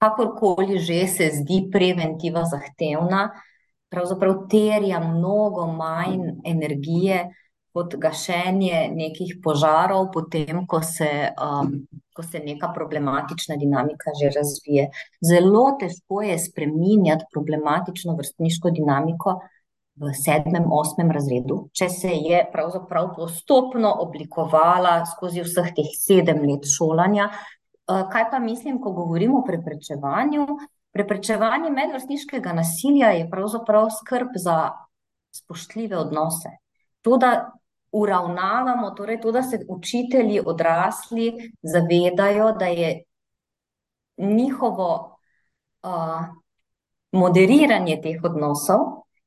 kakorkoli 0.00 0.78
že 0.78 1.02
se 1.10 1.28
zdi 1.34 1.64
preventiva 1.72 2.46
zahtevna, 2.46 3.26
pravzaprav 3.90 4.46
terja 4.48 5.00
mnogo 5.02 5.66
manj 5.66 6.38
energije, 6.46 7.26
kot 7.72 7.94
gašenje 8.02 8.88
nekih 8.94 9.36
požarov, 9.42 10.08
potem, 10.14 10.64
ko 10.66 10.80
se, 10.82 11.30
um, 11.38 11.72
ko 12.16 12.22
se 12.22 12.40
neka 12.42 12.72
problematična 12.74 13.56
dinamika 13.60 14.14
že 14.20 14.32
razvije. 14.34 14.88
Zelo 15.22 15.64
težko 15.80 16.22
je 16.26 16.38
spremenjati 16.38 17.30
problematično 17.32 18.16
vrstniško 18.18 18.74
dinamiko 18.74 19.38
v 20.00 20.12
sedmem, 20.16 20.66
osmem 20.72 21.10
razredu, 21.12 21.68
če 21.76 21.88
se 21.92 22.10
je 22.10 22.42
pravzaprav 22.52 23.12
postopno 23.16 23.92
oblikovala 24.06 25.04
skozi 25.06 25.44
vseh 25.44 25.72
teh 25.76 25.90
sedem 25.94 26.42
let 26.48 26.66
šolanja. 26.66 27.30
Uh, 27.30 28.06
kaj 28.10 28.30
pa 28.30 28.38
mislim, 28.38 28.80
ko 28.82 28.94
govorimo 28.96 29.40
o 29.40 29.46
preprečevanju? 29.46 30.46
Preprečevanje 30.90 31.70
medvrstniškega 31.70 32.52
nasilja 32.56 33.12
je 33.14 33.28
pravzaprav 33.30 33.92
skrb 33.94 34.34
za 34.42 34.72
spoštljive 35.30 35.98
odnose. 35.98 36.50
To, 37.06 37.16
da 37.16 37.52
uravnavamo, 37.92 38.90
torej 38.90 39.20
to, 39.20 39.32
da 39.32 39.42
se 39.42 39.64
učitelji 39.68 40.40
odrasli 40.46 41.52
zavedajo, 41.62 42.52
da 42.52 42.66
je 42.66 43.04
njihovo 44.18 45.18
uh, 45.82 46.24
moderiranje 47.12 48.00
teh 48.02 48.24
odnosov 48.24 48.78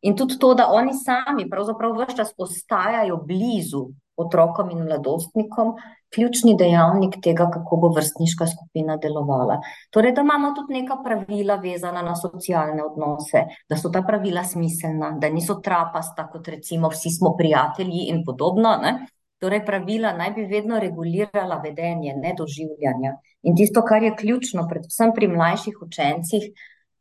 in 0.01 0.15
tudi 0.17 0.37
to, 0.39 0.53
da 0.53 0.67
oni 0.71 0.91
sami 0.93 1.49
pravzaprav 1.49 1.95
vse 1.97 2.15
čas 2.15 2.33
ostajajo 2.37 3.17
blizu 3.17 3.87
otrokom 4.17 4.69
in 4.71 4.83
mladostnikom, 4.85 5.73
ključni 6.13 6.53
dejavnik 6.57 7.17
tega, 7.23 7.47
kako 7.53 7.77
bo 7.81 7.89
vrstniška 7.95 8.47
skupina 8.47 8.97
delovala. 9.01 9.59
Torej, 9.89 10.13
da 10.13 10.21
imamo 10.21 10.53
tudi 10.57 10.79
neka 10.81 10.99
pravila 11.05 11.55
vezana 11.63 12.01
na 12.05 12.15
socialne 12.15 12.83
odnose, 12.85 13.45
da 13.69 13.77
so 13.77 13.89
ta 13.89 14.03
pravila 14.07 14.43
smiselna, 14.43 15.15
da 15.21 15.29
niso 15.33 15.57
trapasta, 15.65 16.27
kot 16.29 16.47
recimo 16.47 16.91
vsi 16.93 17.11
smo 17.17 17.33
prijatelji 17.37 18.07
in 18.13 18.23
podobno. 18.25 18.77
Ne? 18.83 18.93
Torej, 19.41 19.65
pravila 19.65 20.13
naj 20.15 20.31
bi 20.37 20.45
vedno 20.47 20.79
regulirala 20.79 21.57
vedenje, 21.63 22.13
ne 22.15 22.35
doživljanja. 22.37 23.17
In 23.43 23.57
tisto, 23.59 23.81
kar 23.83 24.03
je 24.03 24.13
ključno, 24.15 24.67
predvsem 24.69 25.11
pri 25.15 25.27
mlajših 25.27 25.81
učencih, 25.81 26.45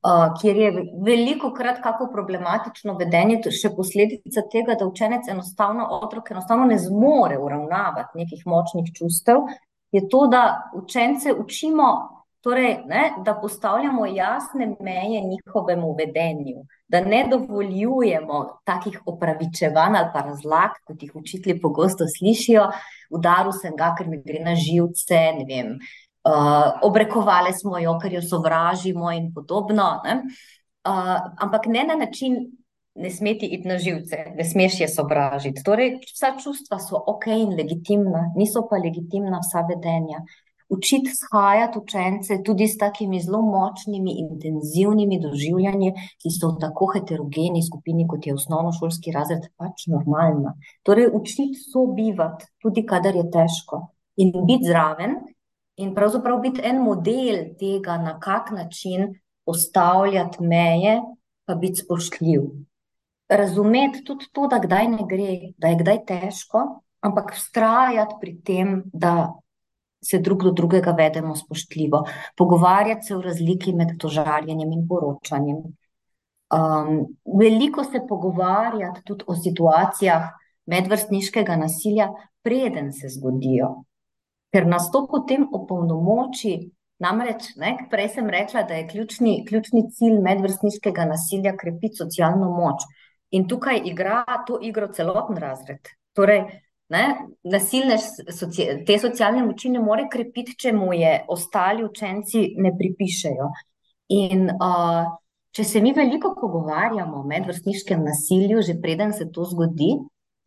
uh, 0.02 0.40
kjer 0.40 0.56
je 0.56 0.70
veliko 1.06 1.52
krat 1.54 1.82
kako 1.82 2.08
problematično 2.12 2.96
vedenje, 2.98 3.40
še 3.50 3.70
posledica 3.76 4.44
tega, 4.52 4.76
da 4.78 4.88
učenec 4.88 5.28
enostavno, 5.30 5.86
otrok 6.02 6.32
enostavno 6.34 6.66
ne 6.70 6.78
zmore 6.78 7.38
uravnavati 7.38 8.18
nekih 8.24 8.42
močnih 8.46 8.90
čustev, 8.96 9.46
je 9.92 10.06
to, 10.08 10.26
da 10.26 10.70
učence 10.74 11.34
učimo, 11.36 11.88
torej, 12.42 12.80
ne, 12.90 13.02
da 13.22 13.36
postavljamo 13.38 14.06
jasne 14.06 14.72
meje 14.80 15.20
njihovemu 15.20 15.92
vedenju, 15.98 16.64
da 16.90 17.00
ne 17.00 17.20
dovoljujemo 17.30 18.40
takih 18.66 18.98
opravičevanj 19.06 19.98
ali 20.00 20.10
pa 20.14 20.24
razlag, 20.26 20.80
kot 20.86 21.02
jih 21.02 21.12
učitelji 21.14 21.60
pogosto 21.60 22.08
slišijo, 22.18 22.66
udaril 23.14 23.52
sem 23.54 23.76
ga, 23.78 23.92
ker 23.98 24.10
mi 24.10 24.18
gre 24.24 24.42
na 24.42 24.56
živce, 24.58 25.20
ne 25.38 25.46
vem, 25.46 25.76
uh, 25.76 26.01
obrekovali 26.82 27.52
smo 27.52 27.78
jo, 27.78 27.98
ker 27.98 28.12
jo 28.12 28.22
sovražimo 28.22 29.12
in 29.12 29.32
podobno. 29.34 30.00
Uh, 30.02 31.18
ampak 31.38 31.66
ne 31.66 31.84
na 31.84 31.94
način, 31.94 32.36
ne 32.94 33.10
smeti 33.10 33.46
iti 33.46 33.68
na 33.68 33.78
živce, 33.78 34.16
ne 34.36 34.44
smeš 34.44 34.80
je 34.80 34.88
sovražiti. 34.88 35.62
Torej, 35.64 35.98
vsa 36.14 36.34
čustva 36.42 36.78
so 36.78 36.98
ok 37.06 37.26
in 37.26 37.54
legitimna, 37.56 38.32
niso 38.36 38.66
pa 38.70 38.76
legitimna 38.76 39.40
vsa 39.42 39.66
vedenja. 39.68 40.22
Učiti 40.72 41.10
shajati 41.12 41.78
učence 41.78 42.38
tudi 42.44 42.68
s 42.68 42.78
takimi 42.78 43.20
zelo 43.20 43.42
močnimi, 43.42 44.14
intenzivnimi 44.18 45.18
doživljanji, 45.20 45.92
ki 46.22 46.32
so 46.32 46.54
v 46.54 46.60
tako 46.62 46.88
heterogeni 46.94 47.60
skupini, 47.66 48.06
kot 48.08 48.26
je 48.26 48.34
osnovnošolski 48.34 49.12
razred, 49.12 49.50
pač 49.60 49.84
normalna. 49.92 50.54
Torej, 50.82 51.10
učiti 51.12 51.60
sobivati, 51.60 52.48
tudi 52.62 52.86
kadar 52.88 53.16
je 53.20 53.26
težko, 53.30 53.82
in 54.16 54.32
biti 54.48 54.70
zraven, 54.70 55.18
in 55.76 55.94
pravzaprav 55.94 56.40
biti 56.40 56.60
en 56.64 56.82
model 56.82 57.44
tega, 57.58 57.96
na 57.98 58.18
kak 58.20 58.50
način 58.50 59.14
postavljati 59.44 60.42
meje, 60.44 61.00
pa 61.44 61.54
biti 61.54 61.82
spoštljiv. 61.84 62.42
Razumeti 63.28 64.04
tudi 64.04 64.26
to, 64.32 64.46
da 64.46 64.60
kdaj 64.60 64.88
ne 64.88 65.06
gre, 65.08 65.52
da 65.58 65.72
je 65.72 65.78
kdaj 65.80 66.04
težko, 66.06 66.64
ampak 67.00 67.32
vztrajati 67.34 68.18
pri 68.20 68.34
tem, 68.44 68.82
da 68.92 69.32
se 70.04 70.18
drug 70.18 70.42
do 70.42 70.50
drugega 70.50 70.90
vedemo 70.90 71.36
spoštljivo, 71.36 72.04
pogovarjati 72.36 73.06
se 73.06 73.16
o 73.16 73.22
razliki 73.22 73.72
med 73.72 73.96
tožarjenjem 73.98 74.72
in 74.72 74.84
poročanjem. 74.88 75.62
Um, 76.52 77.06
veliko 77.38 77.84
se 77.84 78.02
pogovarjati 78.08 79.02
tudi 79.04 79.24
o 79.26 79.36
situacijah 79.36 80.28
medvrstniškega 80.66 81.56
nasilja, 81.56 82.10
preden 82.42 82.92
se 82.92 83.08
zgodijo 83.08 83.70
ker 84.52 84.66
nas 84.68 84.90
to 84.92 85.06
potem 85.10 85.48
opolnomoči. 85.52 86.56
Namreč, 87.02 87.48
ne, 87.58 87.72
prej 87.90 88.12
sem 88.14 88.28
rekla, 88.30 88.62
da 88.62 88.76
je 88.78 88.86
ključni, 88.86 89.40
ključni 89.48 89.88
cilj 89.90 90.20
medvrstniškega 90.22 91.06
nasilja 91.10 91.56
krepiti 91.58 91.98
socialno 91.98 92.52
moč. 92.54 92.84
In 93.34 93.48
tukaj 93.50 93.80
igra 93.90 94.20
to 94.46 94.60
igro 94.62 94.86
celoten 94.94 95.40
razred. 95.42 95.90
Torej, 96.14 96.44
ne, 96.94 97.02
nasilne 97.42 97.96
te 98.86 98.98
socialne 99.02 99.42
moči 99.48 99.72
ne 99.72 99.82
more 99.82 100.06
krepiti, 100.12 100.54
če 100.54 100.74
mu 100.76 100.92
je 100.94 101.16
ostali 101.32 101.82
učenci 101.82 102.44
ne 102.62 102.74
pripišejo. 102.78 103.50
In 104.14 104.50
uh, 104.52 105.08
če 105.56 105.64
se 105.64 105.80
mi 105.82 105.94
veliko 105.96 106.36
pogovarjamo 106.38 107.22
o 107.22 107.26
medvrstniškem 107.28 108.04
nasilju, 108.04 108.62
že 108.62 108.78
preden 108.80 109.16
se 109.16 109.30
to 109.32 109.48
zgodi, 109.48 109.94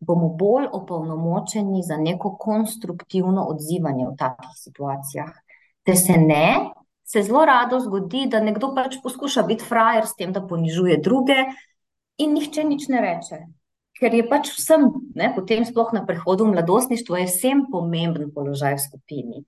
bomo 0.00 0.28
bolj 0.28 0.68
opolnomočeni 0.72 1.82
za 1.82 1.96
neko 1.96 2.36
konstruktivno 2.40 3.46
odzivanje 3.48 4.06
v 4.06 4.16
takih 4.18 4.56
situacijah. 4.56 5.32
Ker 5.86 5.96
se 5.96 6.18
ne, 6.18 6.70
se 7.06 7.22
zelo 7.22 7.44
rado 7.44 7.80
zgodi, 7.80 8.26
da 8.30 8.40
nekdo 8.40 8.72
pač 8.74 8.98
poskuša 9.02 9.46
biti 9.46 9.64
frajer 9.64 10.06
s 10.06 10.16
tem, 10.18 10.32
da 10.32 10.42
ponižuje 10.46 10.98
druge, 11.02 11.36
in 12.18 12.34
nihče 12.34 12.64
nič 12.64 12.88
ne 12.88 13.00
reče. 13.00 13.40
Ker 13.96 14.12
je 14.12 14.26
pač 14.28 14.50
vsem, 14.52 14.90
ne, 15.16 15.30
potem 15.32 15.64
sploh 15.64 15.94
na 15.96 16.02
prehodu 16.04 16.44
v 16.44 16.52
mladostništvo, 16.52 17.22
vsem 17.24 17.64
pomemben 17.72 18.28
položaj 18.34 18.76
v 18.76 18.82
skupini. 18.82 19.44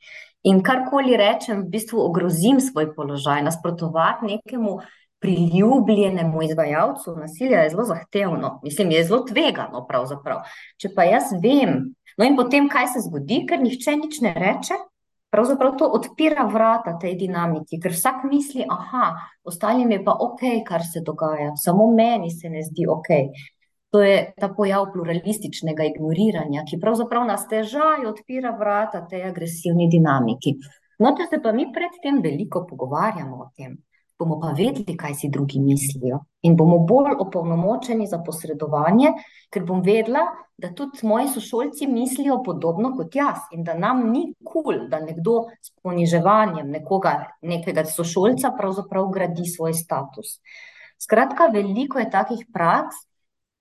In 0.48 0.62
karkoli 0.64 1.18
rečem, 1.20 1.66
v 1.66 1.74
bistvu 1.74 2.00
ogrozim 2.00 2.62
svoj 2.62 2.94
položaj, 2.96 3.42
nasprotovati 3.44 4.30
nekemu 4.30 4.78
priljubljenemu 5.20 6.42
izvajalcu 6.42 7.16
nasilja 7.16 7.62
je 7.62 7.70
zelo 7.70 7.85
zahtevno, 7.85 8.61
mislim, 8.62 8.90
je 8.90 9.04
zelo 9.04 9.24
tvegano. 9.24 9.87
Pravzaprav. 9.87 10.44
Če 10.76 10.92
pa 10.94 11.04
jaz 11.09 11.33
vem, 11.42 11.81
no 12.18 12.26
in 12.26 12.37
potem 12.37 12.68
kaj 12.70 12.92
se 12.94 13.02
zgodi, 13.09 13.42
ker 13.48 13.62
nihče 13.62 13.96
nič 13.96 14.20
ne 14.26 14.35
reče. 14.37 14.78
Pravzaprav 15.31 15.74
to 15.76 15.85
odpira 15.92 16.46
vrata 16.48 16.94
tej 17.00 17.18
dinamiki, 17.20 17.76
ker 17.83 17.92
vsak 17.92 18.22
misli, 18.31 18.64
aha, 18.64 19.11
ostalim 19.44 19.90
je 19.92 19.98
pa 20.04 20.14
ok, 20.24 20.44
kar 20.64 20.81
se 20.87 21.02
dogaja, 21.04 21.50
samo 21.57 21.90
meni 21.92 22.31
se 22.33 22.48
ne 22.48 22.62
zdi 22.64 22.87
ok. 22.88 23.11
To 23.92 24.00
je 24.04 24.33
ta 24.40 24.48
pojav 24.57 24.87
pluralističnega 24.92 25.85
ignoriranja, 25.88 26.64
ki 26.68 26.81
pravzaprav 26.81 27.26
nas 27.28 27.44
težaj 27.48 28.07
odpira 28.09 28.54
vrata 28.57 29.02
tej 29.09 29.26
agresivni 29.28 29.88
dinamiki. 29.92 30.54
No, 30.98 31.12
da 31.12 31.28
se 31.28 31.42
pa 31.42 31.52
mi 31.52 31.68
predtem 31.72 32.22
veliko 32.24 32.64
pogovarjamo 32.68 33.37
o 33.44 33.50
tem 33.57 33.76
bomo 34.18 34.40
pa 34.40 34.52
vedeli, 34.57 34.96
kaj 34.96 35.14
si 35.14 35.28
drugi 35.28 35.61
mislijo. 35.61 36.18
In 36.42 36.57
bomo 36.57 36.78
bolj 36.87 37.14
opolnomočeni 37.20 38.07
za 38.07 38.18
posredovanje, 38.26 39.12
ker 39.50 39.64
bom 39.64 39.83
vedela, 39.83 40.24
da 40.59 40.72
tudi 40.74 41.07
moji 41.07 41.28
sošolci 41.31 41.87
mislijo 41.87 42.40
podobno 42.44 42.90
kot 42.96 43.14
jaz 43.14 43.46
in 43.54 43.62
da 43.64 43.74
nam 43.78 44.09
ni 44.11 44.33
kul, 44.44 44.62
cool, 44.62 44.81
da 44.90 44.98
nekdo 45.00 45.44
s 45.62 45.70
poniževanjem 45.83 46.70
nekoga, 46.70 47.14
nekega 47.42 47.85
sošolca 47.87 48.50
pravzaprav 48.59 49.07
gradi 49.14 49.46
svoj 49.46 49.74
status. 49.78 50.40
Skratka, 50.98 51.46
veliko 51.54 52.02
je 52.02 52.11
takih 52.11 52.42
praks, 52.52 53.04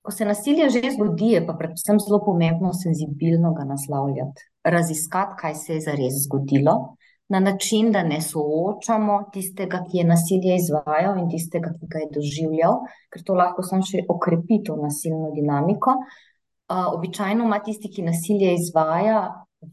ko 0.02 0.12
se 0.12 0.26
nasilje 0.26 0.70
že 0.74 0.96
zgodi, 0.96 1.36
pa 1.46 1.54
predvsem 1.54 2.00
zelo 2.00 2.24
pomembno 2.26 2.74
senzibilno 2.74 3.54
ga 3.54 3.67
naslavljati, 3.67 4.50
raziskati, 4.63 5.38
kaj 5.41 5.56
se 5.56 5.74
je 5.74 5.82
zares 5.86 6.24
zgodilo 6.26 6.98
na 7.28 7.40
način, 7.40 7.92
da 7.92 8.04
ne 8.04 8.22
soočamo 8.22 9.18
tistega, 9.34 9.82
ki 9.90 9.98
je 9.98 10.06
nasilje 10.08 10.56
izvajal 10.56 11.18
in 11.20 11.28
tistega, 11.30 11.74
ki 11.80 11.90
ga 11.92 12.04
je 12.04 12.12
doživljal, 12.16 12.80
ker 13.12 13.26
to 13.28 13.36
lahko 13.36 13.66
samo 13.68 13.84
še 13.84 14.06
okrepi 14.10 14.62
to 14.63 14.78
nasilno 14.80 15.34
dinamiko. 15.36 15.98
Uh, 16.68 16.88
običajno 16.96 17.44
ima 17.48 17.60
tisti, 17.63 17.92
ki 17.92 18.08
nasilje 18.08 18.54
izvaja, 18.56 19.20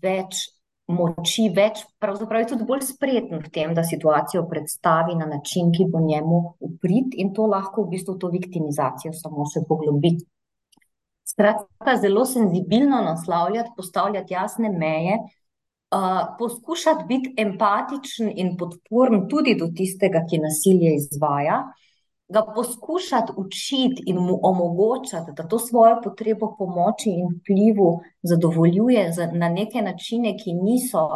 več 0.02 0.44
moči, 0.90 1.48
več, 1.54 1.80
pravzaprav 2.02 2.44
je 2.44 2.50
tudi 2.52 2.66
bolj 2.68 2.84
spreten 2.90 3.40
v 3.40 3.50
tem, 3.52 3.72
da 3.74 3.84
situacijo 3.86 4.44
predstavi 4.50 5.16
na 5.16 5.26
način, 5.30 5.72
ki 5.72 5.88
bo 5.90 6.02
njemu 6.04 6.40
uprit 6.60 7.14
in 7.16 7.32
to 7.34 7.46
lahko 7.50 7.86
v 7.86 7.94
bistvu 7.94 8.18
to 8.20 8.30
viktimizacijo 8.34 9.14
samo 9.16 9.46
še 9.50 9.64
poglobi. 9.68 10.16
Skratka, 11.24 11.96
zelo 12.02 12.26
senzibilno 12.28 13.00
naslavljati, 13.06 13.72
postavljati 13.76 14.34
jasne 14.34 14.68
meje, 14.70 15.16
poskušati 16.38 17.04
biti 17.08 17.34
empatičen 17.36 18.32
in 18.34 18.56
podporen 18.56 19.28
tudi 19.28 19.56
do 19.58 19.68
tistega, 19.76 20.24
ki 20.30 20.38
nasilje 20.38 20.94
izvaja, 20.94 21.62
ga 22.28 22.42
poskušati 22.54 23.32
učiti 23.36 24.02
in 24.06 24.16
mu 24.16 24.38
omogočati, 24.42 25.32
da 25.36 25.48
to 25.48 25.58
svojo 25.58 26.00
potrebo 26.04 26.54
pomoči 26.58 27.10
in 27.10 27.26
vplivu 27.36 28.00
zadovoljuje 28.22 29.10
na 29.32 29.48
neke 29.48 29.82
načine, 29.82 30.36
ki 30.38 30.52
niso 30.52 31.08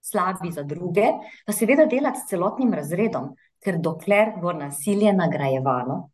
slabi 0.00 0.52
za 0.52 0.62
druge, 0.62 1.06
pa 1.46 1.52
seveda 1.52 1.86
delati 1.86 2.20
s 2.20 2.28
celotnim 2.30 2.74
razredom, 2.74 3.30
ker 3.64 3.78
dokler 3.80 4.34
bo 4.42 4.52
nasilje 4.52 5.12
nagrajevano. 5.12 6.10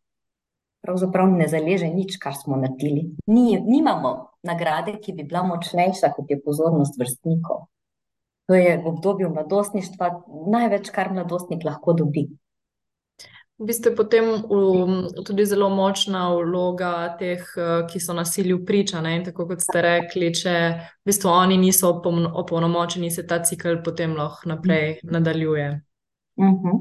Pravzaprav 0.81 1.29
ne 1.29 1.47
zaleže 1.47 1.87
nič, 1.93 2.17
kar 2.17 2.33
smo 2.33 2.57
naredili. 2.57 3.11
Ni, 3.27 3.59
nimamo 3.61 4.13
nagrade, 4.43 4.95
ki 5.03 5.13
bi 5.13 5.23
bila 5.23 5.43
močnejša, 5.45 6.09
kot 6.15 6.31
je 6.31 6.39
pozornost 6.41 6.97
vrstnikov. 6.99 7.67
To 8.51 8.55
je 8.55 8.77
v 8.77 8.87
obdobju 8.87 9.29
mladostništva 9.29 10.07
največ, 10.51 10.89
kar 10.91 11.13
mladostnik 11.13 11.63
lahko 11.63 11.93
dobi. 11.93 12.25
V 13.61 13.67
bistvu 13.69 13.91
je 13.91 13.95
potem 13.95 14.25
um, 14.27 15.05
tudi 15.25 15.45
zelo 15.45 15.69
močna 15.69 16.25
vloga 16.35 17.15
teh, 17.15 17.45
uh, 17.55 17.85
ki 17.87 17.99
so 18.03 18.11
nasilju 18.17 18.65
priča. 18.65 18.99
Ne? 19.01 19.13
In 19.15 19.23
tako 19.23 19.45
kot 19.47 19.63
ste 19.63 19.85
rekli, 19.85 20.33
če 20.35 20.55
v 20.75 21.07
bistvu 21.07 21.31
oni 21.31 21.61
niso 21.61 21.93
opolnomočeni, 21.95 23.11
se 23.11 23.23
ta 23.27 23.39
cikl 23.39 23.79
potem 23.85 24.17
lahko 24.19 24.51
naprej 24.51 24.99
nadaljuje. 25.03 25.69
Uh 26.35 26.45
-huh. 26.45 26.75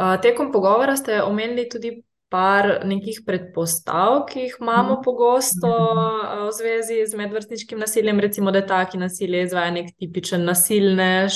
uh, 0.00 0.20
tekom 0.22 0.52
pogovora 0.52 0.96
ste 0.96 1.22
omenili 1.22 1.68
tudi 1.68 2.02
par 2.28 2.80
nekih 2.84 3.22
predpostavk, 3.26 4.30
ki 4.32 4.40
jih 4.40 4.56
imamo 4.60 4.94
-huh. 4.94 5.04
pogosto 5.04 5.68
uh, 5.68 6.48
v 6.48 6.52
zvezi 6.52 7.06
z 7.06 7.16
medvrstniškim 7.16 7.78
nasiljem, 7.78 8.20
recimo, 8.20 8.50
da 8.50 8.66
taki 8.66 8.98
nasilje 8.98 9.42
izvaja 9.42 9.70
nek 9.70 9.96
tipičen 9.98 10.44
nasilnež. 10.44 11.32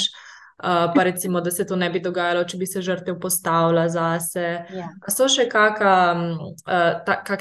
Uh, 0.62 0.92
pa 0.94 1.02
recimo, 1.02 1.40
da 1.40 1.50
se 1.50 1.66
to 1.66 1.76
ne 1.76 1.90
bi 1.90 2.00
dogajalo, 2.00 2.44
če 2.44 2.57
bi 2.57 2.66
se 2.66 2.83
žrtev 2.83 3.18
postavila 3.18 3.88
zase. 3.88 4.62
Ja. 4.70 4.88
So 5.11 5.26
še 5.28 5.48
kakšne 5.50 6.37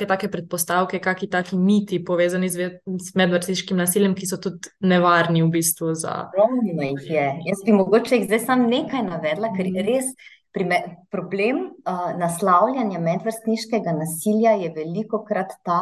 uh, 0.02 0.08
take 0.08 0.30
predpostavke, 0.32 1.00
kakšni 1.00 1.30
taki 1.30 1.58
miti 1.58 2.00
povezani 2.06 2.50
z, 2.50 2.70
z 2.82 3.16
medvrstniškim 3.16 3.78
nasiljem, 3.78 4.16
ki 4.16 4.26
so 4.26 4.42
tudi 4.42 4.74
nevarni 4.80 5.44
v 5.44 5.52
bistvu 5.54 5.94
za. 5.94 6.32
Ogromno 6.34 6.82
jih 6.82 7.12
je. 7.12 7.28
Jaz 7.52 7.62
bi 7.66 7.78
mogoče 7.78 8.16
jih 8.16 8.26
zdaj 8.26 8.40
samo 8.40 8.68
nekaj 8.68 9.04
navedla, 9.04 9.54
ker 9.54 9.70
je 9.70 9.86
res 9.86 10.10
problem 11.10 11.60
uh, 11.66 12.12
naslavljanja 12.20 13.00
medvrstniškega 13.00 13.92
nasilja 13.96 14.52
je 14.52 14.72
veliko 14.76 15.24
krat 15.26 15.54
ta. 15.64 15.82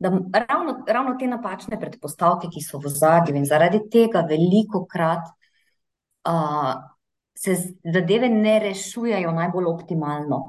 Da 0.00 0.08
ravno, 0.08 0.78
ravno 0.86 1.16
te 1.20 1.26
napačne 1.28 1.76
predpostavke, 1.80 2.48
ki 2.48 2.62
so 2.64 2.80
v 2.80 2.88
zadju, 2.88 3.36
in 3.36 3.44
zaradi 3.44 3.82
tega 3.92 4.22
veliko 4.28 4.86
krat 4.88 5.28
uh, 6.28 6.72
se 7.36 7.56
zadeve 7.84 8.28
ne 8.28 8.58
rešujejo 8.64 9.32
najbolj 9.32 9.68
optimalno. 9.68 10.40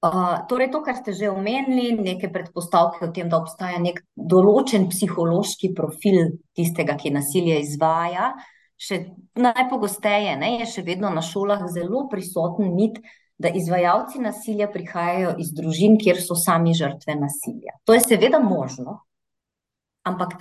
Uh, 0.00 0.46
torej, 0.48 0.70
to, 0.72 0.80
kar 0.84 0.96
ste 0.96 1.12
že 1.12 1.28
omenili, 1.28 1.92
neke 2.00 2.30
predpostavke 2.32 3.04
o 3.04 3.10
tem, 3.12 3.28
da 3.28 3.40
obstaja 3.40 3.80
nek 3.80 4.00
določen 4.16 4.86
psihološki 4.88 5.74
profil 5.76 6.38
tistega, 6.56 6.96
ki 6.96 7.12
nasilje 7.12 7.58
izvaja, 7.66 8.30
še 8.80 9.00
najpogosteje 9.36 10.36
ne, 10.40 10.54
je 10.62 10.68
še 10.74 10.84
vedno 10.86 11.10
na 11.12 11.22
šolah 11.24 11.66
zelo 11.72 12.06
prisoten 12.12 12.72
mit, 12.74 13.00
da 13.40 13.48
izvajalci 13.56 14.20
nasilja 14.20 14.68
prihajajo 14.68 15.34
iz 15.40 15.52
družin, 15.56 15.96
kjer 16.00 16.18
so 16.20 16.36
sami 16.36 16.74
žrtve 16.76 17.14
nasilja. 17.16 17.78
To 17.88 17.96
je 17.96 18.02
seveda 18.04 18.40
možno, 18.40 18.98
ampak 20.04 20.36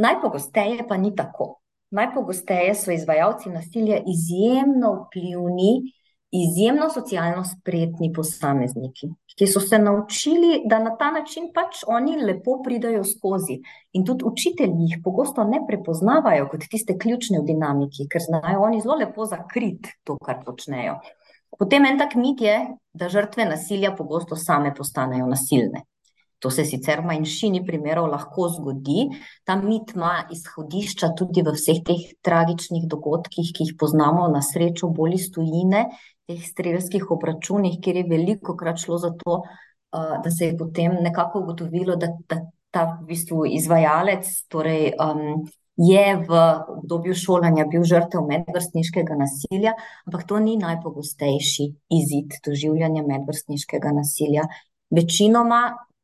najpogosteje 0.00 0.86
pa 0.88 0.96
ni 0.96 1.12
tako. 1.16 1.58
Najpogosteje 1.92 2.72
so 2.74 2.92
izvajalci 2.92 3.52
nasilja 3.52 3.98
izjemno 4.08 4.94
vplivni, 5.02 5.92
izjemno 6.32 6.88
socialno 6.90 7.44
spretni 7.44 8.12
posamezniki, 8.12 9.10
ki 9.36 9.46
so 9.46 9.60
se 9.60 9.78
naučili, 9.78 10.62
da 10.64 10.78
na 10.80 10.94
ta 10.96 11.10
način 11.10 11.50
pač 11.54 11.82
oni 11.86 12.16
lepo 12.24 12.56
pridajo 12.64 13.04
skozi. 13.04 13.58
In 13.92 14.06
tudi 14.08 14.24
učitelji 14.24 14.88
jih 14.88 14.98
pogosto 15.04 15.44
ne 15.44 15.60
prepoznavajo 15.68 16.48
kot 16.48 16.64
tiste 16.70 16.96
ključne 16.98 17.40
v 17.40 17.48
dinamiki, 17.52 18.08
ker 18.08 18.24
znajo 18.24 18.64
oni 18.64 18.80
zelo 18.80 18.96
lepo 19.04 19.28
zakriti 19.28 19.92
to, 20.04 20.16
kar 20.24 20.40
počnejo. 20.46 20.98
Potem 21.58 21.84
en 21.84 21.98
tak 22.00 22.16
mit 22.16 22.40
je, 22.40 22.58
da 22.92 23.12
žrtve 23.12 23.44
nasilja 23.44 23.92
pogosto 23.96 24.36
same 24.36 24.72
postanejo 24.74 25.28
nasilne. 25.28 25.84
To 26.42 26.50
se 26.50 26.64
sicer 26.66 27.00
v 27.00 27.06
manjšini 27.06 27.60
primerov 27.62 28.08
lahko 28.10 28.48
zgodi. 28.50 29.04
Ta 29.46 29.54
mit 29.60 29.92
ima 29.94 30.24
izhodišča 30.34 31.12
tudi 31.18 31.44
v 31.46 31.52
vseh 31.54 31.84
teh 31.86 32.08
tragičnih 32.26 32.88
dogodkih, 32.90 33.52
ki 33.54 33.68
jih 33.68 33.76
poznamo 33.78 34.26
na 34.32 34.40
srečo 34.42 34.90
bolj 34.90 35.20
iz 35.20 35.28
tujine, 35.30 35.84
teh 36.26 36.42
strelskih 36.46 37.10
obračunih, 37.10 37.78
kjer 37.82 38.02
je 38.02 38.08
veliko 38.10 38.56
krat 38.56 38.80
šlo 38.80 38.98
za 38.98 39.10
to, 39.18 39.42
da 39.92 40.30
se 40.30 40.46
je 40.46 40.56
potem 40.58 40.94
nekako 41.04 41.42
ugotovilo, 41.42 41.96
da, 41.96 42.08
da 42.28 42.40
ta 42.72 42.84
v 43.00 43.10
bistvu 43.10 43.44
izvajalec 43.58 44.28
torej, 44.48 44.92
um, 44.96 45.44
je 45.76 46.04
v 46.28 46.40
obdobju 46.78 47.14
šolanja 47.16 47.64
bil 47.70 47.84
žrtev 47.88 48.24
medvrstniškega 48.28 49.16
nasilja, 49.16 49.72
ampak 50.06 50.26
to 50.28 50.40
ni 50.40 50.56
najpogostejši 50.60 51.68
izid 51.96 52.36
doživljanja 52.44 53.04
medvrstniškega 53.08 53.92
nasilja. 53.96 54.44
Večinoma 54.92 55.62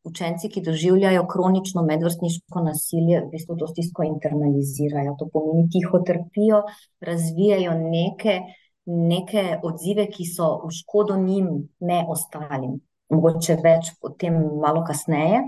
učenci, 0.08 0.48
ki 0.48 0.62
doživljajo 0.64 1.26
kronično 1.28 1.82
medvrstniško 1.84 2.62
nasilje, 2.64 3.20
v 3.26 3.30
bistvu 3.32 3.58
to 3.60 3.68
stisko 3.68 4.06
internalizirajo. 4.08 5.16
To 5.20 5.28
pomeni, 5.32 5.68
tiho 5.72 6.00
trpijo, 6.00 6.62
razvijajo 7.04 7.76
neke, 7.82 8.40
neke 8.88 9.58
odzive, 9.62 10.08
ki 10.08 10.26
so 10.26 10.48
v 10.64 10.72
škodo 10.72 11.16
njim, 11.20 11.50
ne 11.80 12.04
ostalim. 12.08 12.78
Mogoče 13.12 13.58
več 13.64 13.92
o 14.04 14.12
tem 14.20 14.36
malo 14.60 14.82
kasneje. 14.84 15.42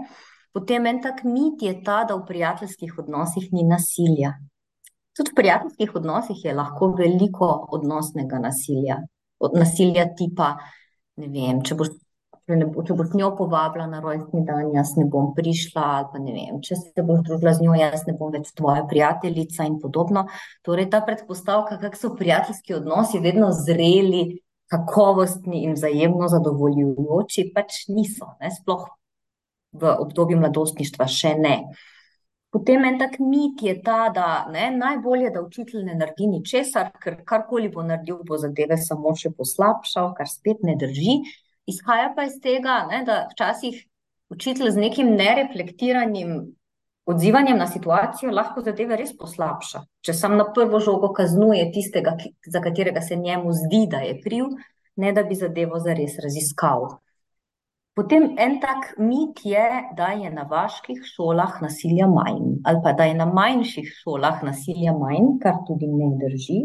Potem 0.53 0.87
en 0.91 1.01
tak 1.03 1.23
mit 1.25 1.63
je 1.63 1.75
ta, 1.85 2.03
da 2.05 2.17
v 2.17 2.27
prijateljskih 2.27 2.99
odnosih 2.99 3.51
ni 3.53 3.65
nasilja. 3.65 4.35
Tudi 5.17 5.33
v 5.33 5.39
prijateljskih 5.39 5.95
odnosih 6.01 6.45
je 6.45 6.55
lahko 6.55 6.91
veliko 6.99 7.51
odnosnega 7.77 8.41
nasilja. 8.43 9.01
Od 9.41 9.57
nasilja 9.57 10.09
tipa, 10.17 10.55
ne 11.21 11.29
vem, 11.31 11.63
če 11.65 11.77
boš 11.79 11.95
če, 12.51 12.59
ne, 12.59 12.67
če 12.87 12.97
boš 12.99 13.15
njo 13.15 13.31
povabila 13.39 13.87
na 13.87 14.01
rojstni 14.03 14.43
dan, 14.49 14.73
jaz 14.75 14.97
ne 14.99 15.07
bom 15.11 15.31
prišla, 15.37 15.87
ali 15.97 16.09
pa 16.11 16.23
ne 16.23 16.35
vem, 16.35 16.59
če 16.67 16.79
se 16.81 17.05
boš 17.07 17.23
družila 17.29 17.55
z 17.55 17.67
njo, 17.67 17.77
jaz 17.79 18.07
ne 18.09 18.17
bom 18.19 18.33
več 18.35 18.51
tvoja 18.59 18.83
prijateljica 18.91 19.69
in 19.71 19.79
podobno. 19.83 20.27
Torej, 20.67 20.91
ta 20.91 21.03
predpostavka, 21.07 21.79
kak 21.83 21.99
so 21.99 22.13
prijateljski 22.19 22.81
odnosi, 22.81 23.23
vedno 23.23 23.53
zreli, 23.55 24.41
kakovostni 24.71 25.65
in 25.67 25.79
vzajemno 25.79 26.29
zadovoljujoči, 26.31 27.51
pač 27.55 27.85
niso, 27.91 28.35
ne? 28.43 28.51
sploh 28.55 28.87
v 29.81 29.95
obdobju 30.03 30.39
mladostništva 30.39 31.07
še 31.11 31.35
ne. 31.39 31.57
Potem 32.51 32.83
en 32.85 32.97
tak 32.99 33.21
mit 33.23 33.63
je 33.63 33.77
ta, 33.83 34.09
da 34.15 34.47
ne, 34.51 34.73
najbolje, 34.75 35.31
da 35.31 35.43
učitelj 35.43 35.85
ne 35.87 35.95
naredi 35.95 36.27
ničesar, 36.27 36.91
ker 37.03 37.21
karkoli 37.27 37.71
bo 37.71 37.85
naredil, 37.87 38.25
bo 38.27 38.39
zadeve 38.43 38.79
samo 38.79 39.15
še 39.15 39.31
poslabšal, 39.39 40.11
kar 40.19 40.27
spet 40.27 40.65
ne 40.67 40.75
drži. 40.79 41.21
Izhaja 41.67 42.13
pa 42.17 42.25
iz 42.25 42.41
tega, 42.43 42.87
ne, 42.91 43.03
da 43.07 43.27
včasih 43.33 43.85
učitelj 44.31 44.71
z 44.71 44.77
nekim 44.81 45.13
nereflektiranim 45.19 46.57
odzivanjem 47.07 47.59
na 47.59 47.67
situacijo 47.67 48.33
lahko 48.33 48.63
zadeve 48.63 48.97
res 48.97 49.13
poslabša. 49.19 49.83
Če 50.07 50.15
sam 50.15 50.37
na 50.39 50.47
prvo 50.55 50.81
žogo 50.81 51.13
kaznuje 51.17 51.67
tistega, 51.75 52.15
ki, 52.21 52.35
za 52.47 52.63
katerega 52.63 53.03
se 53.03 53.17
njemu 53.17 53.53
zdi, 53.65 53.87
da 53.91 54.03
je 54.07 54.19
kriv, 54.23 54.51
ne 54.97 55.13
da 55.13 55.25
bi 55.27 55.39
zadevo 55.39 55.81
zares 55.83 56.19
raziskal. 56.23 56.87
Potem 57.99 58.29
en 58.39 58.61
tak 58.63 58.93
mit 58.99 59.43
je, 59.45 59.65
da 59.97 60.13
je 60.17 60.31
na 60.31 60.47
vaških 60.51 61.03
šolah 61.05 61.59
nasilja 61.63 62.07
manj, 62.09 62.61
ali 62.65 62.81
pa 62.85 62.93
da 62.97 63.09
je 63.09 63.17
na 63.19 63.27
manjših 63.27 63.89
šolah 64.03 64.45
nasilja 64.47 64.95
manj, 64.97 65.35
kar 65.43 65.59
tudi 65.67 65.91
ne 65.91 66.13
drži. 66.21 66.61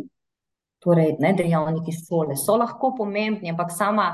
Torej, 0.86 1.15
ne, 1.19 1.34
dejavniki 1.34 1.95
šole 1.97 2.38
so 2.38 2.60
lahko 2.62 2.93
pomembni, 2.97 3.49
ampak 3.49 3.73
sama 3.73 4.12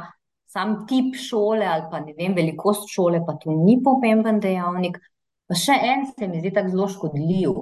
sam 0.52 0.82
tip 0.88 1.16
šole 1.16 1.66
ali 1.66 1.88
pa 1.92 2.00
ne 2.04 2.14
vem, 2.18 2.36
velikost 2.36 2.90
šole, 2.92 3.22
pa 3.26 3.38
to 3.40 3.56
ni 3.56 3.78
pomemben 3.84 4.40
dejavnik. 4.44 4.98
Pa 5.48 5.58
še 5.60 5.78
en 5.94 6.06
se 6.12 6.28
mi 6.28 6.42
zdi 6.42 6.52
tako 6.56 6.74
zelo 6.74 6.90
škodljiv. 6.92 7.62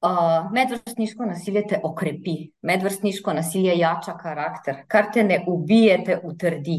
Uh, 0.00 0.46
medvrstniško 0.56 1.26
nasilje 1.28 1.62
te 1.74 1.80
okrepi, 1.84 2.34
medvrstniško 2.64 3.34
nasilje 3.36 3.74
jača 3.76 4.14
karakter, 4.16 4.78
kar 4.88 5.10
te 5.12 5.24
ne 5.26 5.42
ubije, 5.46 5.98
te 6.06 6.16
utrdi. 6.24 6.78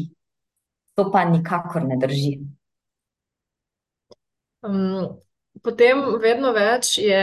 To 0.98 1.06
pa 1.12 1.22
nikakor 1.28 1.86
ne 1.86 2.00
drži. 2.02 2.32
Um, 4.66 5.06
Potem 5.60 5.98
vedno 6.22 6.54
več 6.56 6.94
je, 6.96 7.18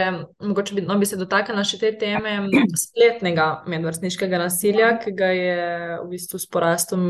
mogoče 0.46 0.76
bi, 0.78 0.84
no, 0.86 0.96
bi 1.02 1.08
se 1.10 1.18
dotaknila 1.18 1.64
še 1.66 1.80
te 1.82 1.90
teme 1.98 2.36
spletnega 2.78 3.48
medvrstniškega 3.68 4.40
nasilja, 4.44 4.92
ki 5.02 5.14
ga 5.18 5.32
je 5.34 5.64
v 6.04 6.06
bistvu 6.12 6.38
s 6.40 6.46
porastom 6.54 7.08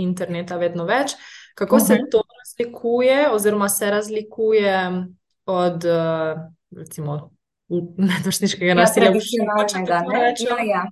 interneta 0.00 0.56
vedno 0.56 0.88
več. 0.88 1.12
Kako 1.60 1.76
se 1.80 1.98
mhm. 1.98 2.08
to 2.14 2.22
razlikuje, 2.38 3.18
oziroma 3.34 3.68
se 3.68 3.90
razlikuje 3.92 4.78
od 5.52 5.84
recimo, 6.76 7.30
medvrstniškega 7.96 8.72
ja, 8.72 8.74
nasilja, 8.74 9.12
ki 9.12 9.84
ga 9.86 10.00
imamo 10.06 10.24
ja, 10.24 10.64
ja. 10.64 10.86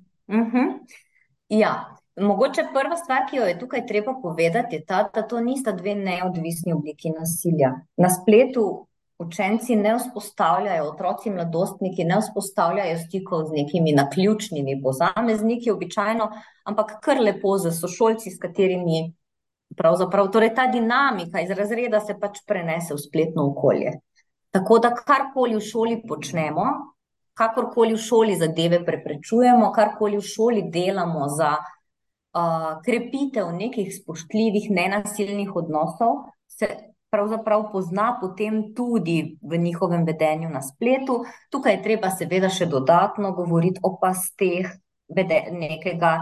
ja. 1.48 1.72
Mogoče 2.20 2.66
prva 2.74 2.96
stvar, 3.00 3.24
ki 3.30 3.38
jo 3.38 3.46
je 3.48 3.56
tukaj 3.58 3.86
treba 3.86 4.12
povedati, 4.22 4.76
je 4.76 4.84
ta, 4.84 5.06
da 5.14 5.22
to 5.22 5.40
nista 5.40 5.72
dve 5.72 5.94
neodvisni 5.94 6.72
obliki 6.72 7.12
nasilja. 7.14 7.72
Na 7.96 8.10
spletu 8.12 8.66
učenci 9.20 9.76
ne 9.76 9.94
vzpostavljajo, 9.98 10.84
otroci, 10.88 11.30
mladostniki 11.30 12.04
ne 12.04 12.18
vzpostavljajo 12.20 12.98
stikov 12.98 13.44
z 13.48 13.58
nekimi 13.60 13.92
naključnimi 13.92 14.80
posamezniki, 14.82 15.70
običajno, 15.70 16.30
ampak 16.64 16.98
kar 17.04 17.20
lepo 17.20 17.58
z 17.58 17.72
sošolci, 17.76 18.30
s 18.30 18.38
katerimi 18.40 19.10
pravzaprav, 19.76 20.30
torej 20.32 20.54
ta 20.54 20.66
dinamika 20.66 21.40
iz 21.40 21.50
razreda 21.50 22.00
se 22.00 22.16
pač 22.20 22.40
prenese 22.46 22.94
v 22.94 23.02
spletno 23.02 23.46
okolje. 23.52 23.92
Tako 24.50 24.78
da 24.82 24.94
karkoli 24.96 25.56
v 25.56 25.62
šoli 25.62 26.00
počnemo, 26.08 26.64
kakorkoli 27.38 27.94
v 27.94 28.02
šoli 28.02 28.36
zadeve 28.40 28.80
preprečujemo, 28.84 29.70
karkoli 29.72 30.18
v 30.18 30.26
šoli 30.26 30.64
delamo 30.72 31.28
za 31.28 31.52
uh, 31.60 32.80
krepitev 32.84 33.52
nekih 33.54 33.92
spoštljivih, 33.94 34.70
nenasilnih 34.70 35.54
odnosov 35.56 36.24
se 36.48 36.89
pravzaprav 37.10 37.70
pozna 37.72 38.18
potem 38.20 38.74
tudi 38.74 39.38
v 39.42 39.58
njihovem 39.58 40.04
vedenju 40.06 40.50
na 40.50 40.62
spletu. 40.62 41.24
Tukaj 41.50 41.74
je 41.74 41.82
treba 41.82 42.10
seveda 42.10 42.48
še 42.48 42.66
dodatno 42.66 43.32
govoriti 43.32 43.82
o 43.82 43.96
pasteh 44.00 44.70
nekega, 45.10 46.12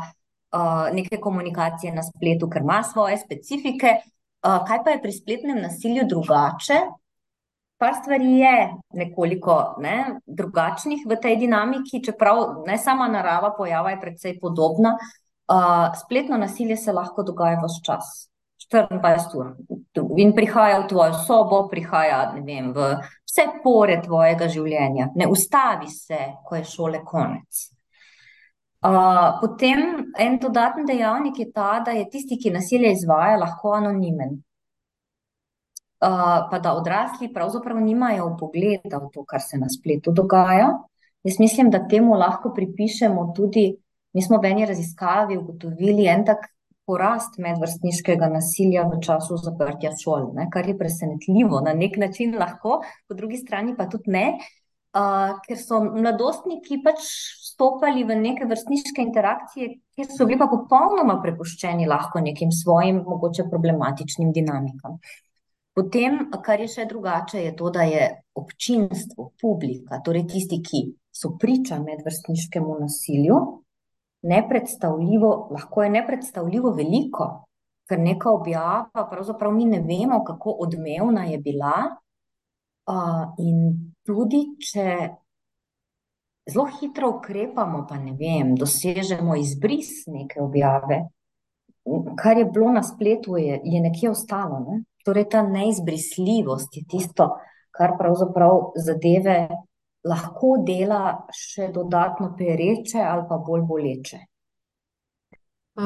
uh, 0.57 0.89
neke 0.93 1.21
komunikacije 1.21 1.93
na 1.93 2.03
spletu, 2.03 2.49
ker 2.49 2.65
ima 2.65 2.83
svoje 2.83 3.19
specifike. 3.19 3.99
Uh, 4.39 4.65
kaj 4.67 4.83
pa 4.85 4.95
je 4.95 5.03
pri 5.03 5.13
spletnem 5.13 5.61
nasilju 5.61 6.07
drugače? 6.09 6.81
Par 7.79 7.95
stvari 7.95 8.41
je 8.41 8.55
nekoliko 8.99 9.77
ne, 9.79 10.19
drugačnih 10.27 11.05
v 11.07 11.19
tej 11.23 11.37
dinamiki, 11.45 12.01
čeprav 12.03 12.65
ne 12.67 12.79
sama 12.79 13.07
narava 13.09 13.53
pojava 13.55 13.93
je 13.95 14.01
precej 14.01 14.39
podobna. 14.41 14.97
Uh, 15.49 15.95
spletno 16.01 16.37
nasilje 16.37 16.77
se 16.77 16.93
lahko 16.93 17.23
dogaja 17.23 17.61
vse 17.63 17.85
čas, 17.87 18.29
24 18.73 19.39
ur. 19.39 19.55
In 20.21 20.35
prihaja 20.37 20.83
v 20.83 20.89
tvojo 20.89 21.13
sobo, 21.27 21.63
prihaja 21.69 22.21
vem, 22.37 22.73
v 22.73 22.93
vse 23.27 23.47
pore 23.63 24.01
tvojega 24.05 24.49
življenja. 24.49 25.11
Ne 25.17 25.27
ustavi 25.27 25.89
se, 25.91 26.19
ko 26.45 26.59
je 26.59 26.65
šole 26.65 27.03
konec. 27.05 27.69
Uh, 28.79 29.41
potem 29.41 30.13
en 30.15 30.37
dodaten 30.39 30.87
dejavnik 30.87 31.39
je 31.39 31.49
ta, 31.51 31.81
da 31.83 31.97
je 31.97 32.05
tisti, 32.13 32.39
ki 32.39 32.53
nasilje 32.55 32.93
izvaja, 32.95 33.41
lahko 33.41 33.73
anonimen 33.75 34.39
pa 35.99 36.59
da 36.63 36.75
odrasli 36.75 37.33
pravzaprav 37.35 37.81
nimajo 37.81 38.37
pogleda 38.41 38.99
v 38.99 39.11
to, 39.13 39.25
kar 39.25 39.41
se 39.41 39.59
na 39.59 39.69
spletu 39.69 40.13
dogaja. 40.13 40.71
Jaz 41.23 41.39
mislim, 41.39 41.71
da 41.71 41.89
temu 41.89 42.15
lahko 42.15 42.53
pripišemo 42.55 43.33
tudi, 43.37 43.77
mi 44.13 44.23
smo 44.23 44.39
v 44.39 44.47
eni 44.47 44.67
raziskavi 44.67 45.37
ugotovili 45.37 46.07
en 46.07 46.25
tak 46.25 46.47
porast 46.89 47.37
medvrstniškega 47.45 48.31
nasilja 48.33 48.87
v 48.89 49.03
času 49.05 49.37
zaprtja 49.43 49.93
šol, 50.01 50.33
ne, 50.39 50.49
kar 50.53 50.69
je 50.69 50.77
presenetljivo, 50.79 51.61
na 51.67 51.77
nek 51.77 52.01
način 52.01 52.33
lahko, 52.41 52.81
po 53.09 53.19
drugi 53.19 53.43
strani 53.43 53.77
pa 53.77 53.87
tudi 53.93 54.15
ne, 54.17 54.25
uh, 54.97 55.37
ker 55.45 55.61
so 55.61 55.83
mladostniki 55.85 56.81
pač 56.85 57.05
stopali 57.53 58.07
v 58.09 58.17
neke 58.17 58.49
vrstniške 58.49 59.05
interakcije, 59.05 59.71
kjer 59.95 60.11
so 60.11 60.27
bili 60.27 60.41
pa 60.41 60.49
popolnoma 60.51 61.19
prepuščeni 61.23 61.89
lahko 61.91 62.23
nekim 62.25 62.53
svojim, 62.55 63.03
mogoče 63.07 63.49
problematičnim 63.51 64.33
dinamikam. 64.33 64.99
Potem, 65.79 66.25
kar 66.43 66.59
je 66.59 66.73
še 66.73 66.89
drugače, 66.91 67.45
je 67.45 67.53
to, 67.59 67.69
da 67.71 67.85
je 67.87 68.09
občinstvo, 68.39 69.33
publika, 69.39 70.01
torej 70.03 70.25
tisti, 70.33 70.59
ki 70.65 70.81
so 71.15 71.37
priča 71.39 71.79
medvrstniškemu 71.83 72.79
nasilju, 72.81 73.39
nepredstavljivo, 74.23 75.49
lahko 75.51 75.83
je 75.83 75.91
nepredstavljivo 75.91 76.71
veliko, 76.75 77.29
ker 77.89 78.01
neka 78.01 78.31
objava, 78.31 79.07
pravzaprav 79.11 79.53
mi 79.53 79.65
ne 79.65 79.81
vemo, 79.81 80.25
kako 80.25 80.57
odmevna 80.67 81.25
je 81.25 81.39
bila. 81.39 81.77
Uh, 82.89 83.35
in 83.39 83.93
tudi, 84.07 84.41
če 84.65 84.85
zelo 86.49 86.65
hitro 86.81 87.11
ukrepamo, 87.19 87.85
pa 87.89 87.99
ne 88.01 88.15
vem, 88.17 88.55
dosežemo 88.57 89.37
izbris 89.37 90.07
neke 90.09 90.41
objave, 90.41 91.03
kar 92.17 92.39
je 92.39 92.45
bilo 92.45 92.73
na 92.73 92.83
spletu, 92.83 93.37
je, 93.37 93.61
je 93.65 93.81
nekje 93.81 94.11
ostalo. 94.11 94.61
Ne? 94.65 94.83
Torej, 95.05 95.29
ta 95.33 95.43
neizbrisljivost 95.43 96.77
je 96.77 96.85
tisto, 96.89 97.29
kar 97.77 97.95
pravzaprav 97.99 98.73
zadeve 98.77 99.49
lahko 100.09 100.57
dela 100.67 101.03
še 101.35 101.69
dodatno 101.75 102.33
pereče 102.39 103.05
ali 103.05 103.25
pa 103.29 103.39
bolj 103.47 103.65
boleče. 103.69 104.21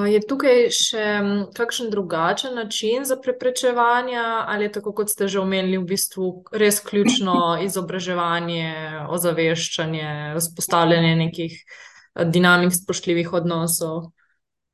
Je 0.09 0.23
tukaj 0.25 0.71
še 0.73 1.07
kakšen 1.53 1.91
drugačen 1.93 2.55
način 2.57 3.05
za 3.05 3.19
preprečevanje, 3.21 4.17
ali 4.49 4.65
je 4.65 4.73
tako, 4.79 4.95
kot 4.97 5.13
ste 5.13 5.29
že 5.29 5.43
omenili, 5.43 5.77
v 5.83 5.91
bistvu 5.91 6.31
res 6.57 6.81
ključno 6.81 7.35
izobraževanje, 7.67 8.73
ozaveščanje, 9.13 10.09
vzpostavljanje 10.39 11.13
nekih 11.27 11.59
dinamik 12.25 12.73
spoštljivih 12.73 13.33
odnosov? 13.37 14.09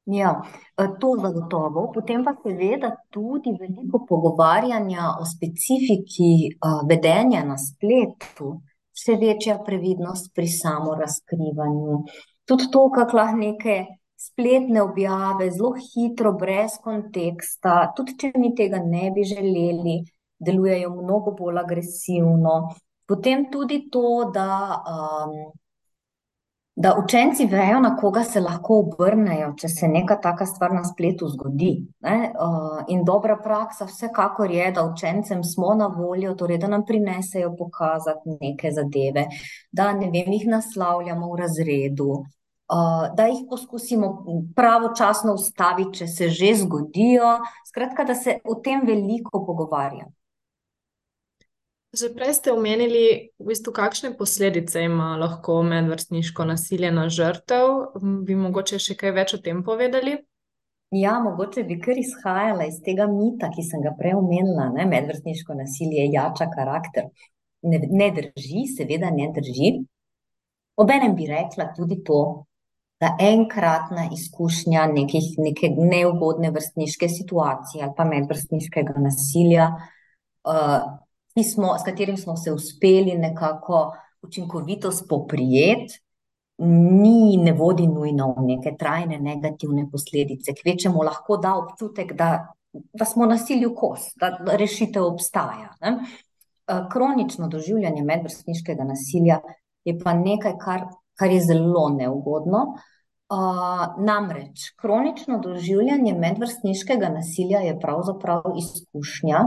Ja, 0.08 0.42
e, 0.78 0.86
to 1.00 1.16
zagotovo. 1.20 1.90
Potem 1.92 2.22
pa 2.24 2.32
seveda 2.42 2.94
tudi 3.10 3.52
veliko 3.58 4.04
pogovarjanja 4.08 5.16
o 5.20 5.26
specifiki 5.26 6.30
e, 6.48 6.70
vedenja 6.88 7.42
na 7.44 7.58
spletu, 7.58 8.54
vse 8.98 9.14
večja 9.20 9.58
previdnost 9.64 10.32
pri 10.34 10.48
samorazkrivanju. 10.50 12.02
Tudi 12.48 12.68
to, 12.72 12.88
kako 12.90 13.16
lahko 13.16 13.36
neke 13.36 13.78
spletne 14.18 14.82
objave 14.82 15.50
zelo 15.50 15.72
hitro, 15.78 16.32
brez 16.32 16.78
konteksta, 16.82 17.92
tudi 17.96 18.16
če 18.18 18.32
mi 18.36 18.54
tega 18.58 18.80
ne 18.82 19.12
bi 19.14 19.24
želeli, 19.24 20.00
delujejo 20.38 20.90
mnogo 20.96 21.34
bolj 21.38 21.62
agresivno. 21.62 22.58
Potem 23.08 23.46
tudi 23.52 23.84
to, 23.92 24.30
da 24.34 24.48
um, 24.82 25.36
da 26.80 26.94
učenci 27.04 27.46
vejo, 27.46 27.80
na 27.80 27.96
koga 27.96 28.22
se 28.24 28.40
lahko 28.40 28.76
obrnejo, 28.84 29.48
če 29.58 29.68
se 29.68 29.88
neka 29.90 30.14
taka 30.22 30.46
stvar 30.46 30.70
na 30.76 30.84
spletu 30.86 31.26
zgodi. 31.26 31.72
Ne? 32.06 32.28
In 32.94 33.02
dobra 33.04 33.34
praksa 33.42 33.88
vsekakor 33.88 34.52
je, 34.54 34.68
da 34.76 34.84
učencem 34.86 35.42
smo 35.44 35.72
na 35.74 35.88
voljo, 35.90 36.36
torej 36.38 36.60
da 36.62 36.70
nam 36.70 36.84
prinesejo 36.86 37.50
pokazati 37.58 38.36
neke 38.40 38.70
zadeve, 38.70 39.26
da 39.72 39.90
ne 39.92 40.12
vem, 40.14 40.30
jih 40.36 40.46
naslavljamo 40.46 41.32
v 41.32 41.40
razredu. 41.40 42.20
Da 43.16 43.26
jih 43.26 43.42
poskusimo 43.50 44.12
pravočasno 44.54 45.34
ustaviti, 45.34 45.98
če 45.98 46.06
se 46.06 46.28
že 46.28 46.52
zgodijo, 46.62 47.40
skratka, 47.66 48.06
da 48.06 48.14
se 48.14 48.38
o 48.44 48.60
tem 48.62 48.86
veliko 48.86 49.42
pogovarjamo. 49.46 50.14
Že 51.88 52.12
prej 52.12 52.36
ste 52.36 52.52
omenili, 52.52 53.32
v 53.40 53.44
bistvu, 53.48 53.72
kakšne 53.72 54.12
posledice 54.12 54.84
ima 54.84 55.16
lahko 55.16 55.62
medvrstniško 55.64 56.44
nasilje 56.44 56.90
na 56.92 57.08
žrtev. 57.08 57.96
Bi 58.28 58.36
mogoče 58.36 58.76
še 58.76 58.92
kaj 58.92 59.14
več 59.16 59.32
o 59.32 59.40
tem 59.40 59.62
povedali? 59.64 60.18
Ja, 60.92 61.16
mogoče 61.24 61.64
bi 61.64 61.78
kar 61.80 61.96
izhajala 61.96 62.68
iz 62.68 62.82
tega 62.84 63.08
mita, 63.08 63.48
ki 63.48 63.64
sem 63.64 63.80
ga 63.80 63.94
prej 63.96 64.18
omenila. 64.20 64.68
Ne? 64.76 64.84
Medvrstniško 64.84 65.56
nasilje 65.56 66.04
jača 66.12 66.50
karakter. 66.52 67.08
Ne, 67.64 67.80
ne 67.80 68.10
drži, 68.12 68.66
seveda 68.76 69.08
ne 69.08 69.32
drži. 69.32 69.72
Obenem 70.76 71.16
bi 71.16 71.24
rekla 71.32 71.70
tudi 71.72 72.02
to, 72.04 72.44
da 73.00 73.14
enkratna 73.16 74.10
izkušnja 74.12 74.84
nekih, 74.92 75.34
neke 75.40 75.72
neugodne 75.72 76.52
vrstniške 76.52 77.08
situacije 77.08 77.84
ali 77.86 77.96
pa 77.96 78.04
medvrstniškega 78.04 79.00
nasilja. 79.00 79.72
Uh, 80.44 81.07
smo, 81.44 81.78
s 81.78 81.84
katerim 81.84 82.16
smo 82.16 82.36
se 82.36 82.52
uspeli 82.52 83.18
nekako 83.18 83.92
učinkovito 84.22 84.92
spoprijeti, 84.92 86.00
ni 86.58 87.36
ne 87.36 87.52
vodi 87.52 87.86
nujno 87.86 88.32
v 88.38 88.44
neke 88.46 88.76
trajne 88.78 89.18
negativne 89.18 89.86
posledice. 89.90 90.54
Kvečemu 90.62 91.02
lahko 91.02 91.36
da 91.36 91.54
občutek, 91.56 92.12
da, 92.12 92.48
da 92.72 93.04
smo 93.04 93.26
nasilju 93.26 93.74
kos, 93.76 94.10
da 94.16 94.56
rešitev 94.56 95.04
obstaja. 95.06 95.70
Ne? 95.80 95.98
Eh, 96.68 96.88
kronično 96.92 97.48
doživljanje 97.48 98.02
medvrstniškega 98.02 98.84
nasilja 98.84 99.40
je 99.84 99.98
pa 99.98 100.12
nekaj, 100.14 100.58
kar, 100.60 100.84
kar 101.14 101.30
je 101.32 101.40
zelo 101.40 101.88
neugodno. 101.88 102.64
Uh, 103.28 104.04
namreč 104.04 104.70
kronično 104.80 105.36
doživljanje 105.38 106.14
medvrstniškega 106.14 107.10
nasilja 107.12 107.58
je 107.60 107.74
pravzaprav 107.80 108.42
izkušnja, 108.56 109.42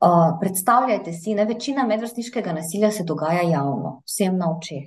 Uh, 0.00 0.38
predstavljajte 0.40 1.12
si, 1.12 1.34
da 1.36 1.44
večina 1.44 1.84
medvrstniškega 1.86 2.52
nasilja 2.56 2.90
se 2.90 3.04
dogaja 3.04 3.42
javno, 3.42 3.98
vsem 4.08 4.38
na 4.40 4.48
očeh. 4.56 4.86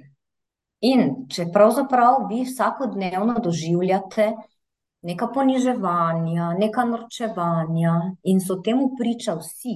In 0.81 1.03
če 1.29 1.45
pravzaprav 1.53 2.25
vi 2.31 2.41
vsakodnevno 2.47 3.35
doživljate 3.43 4.31
neka 5.05 5.27
poniževanja, 5.35 6.53
neka 6.57 6.85
norčevanja 6.89 7.93
in 8.23 8.41
so 8.41 8.57
temu 8.65 8.89
priča 8.97 9.35
vsi, 9.37 9.75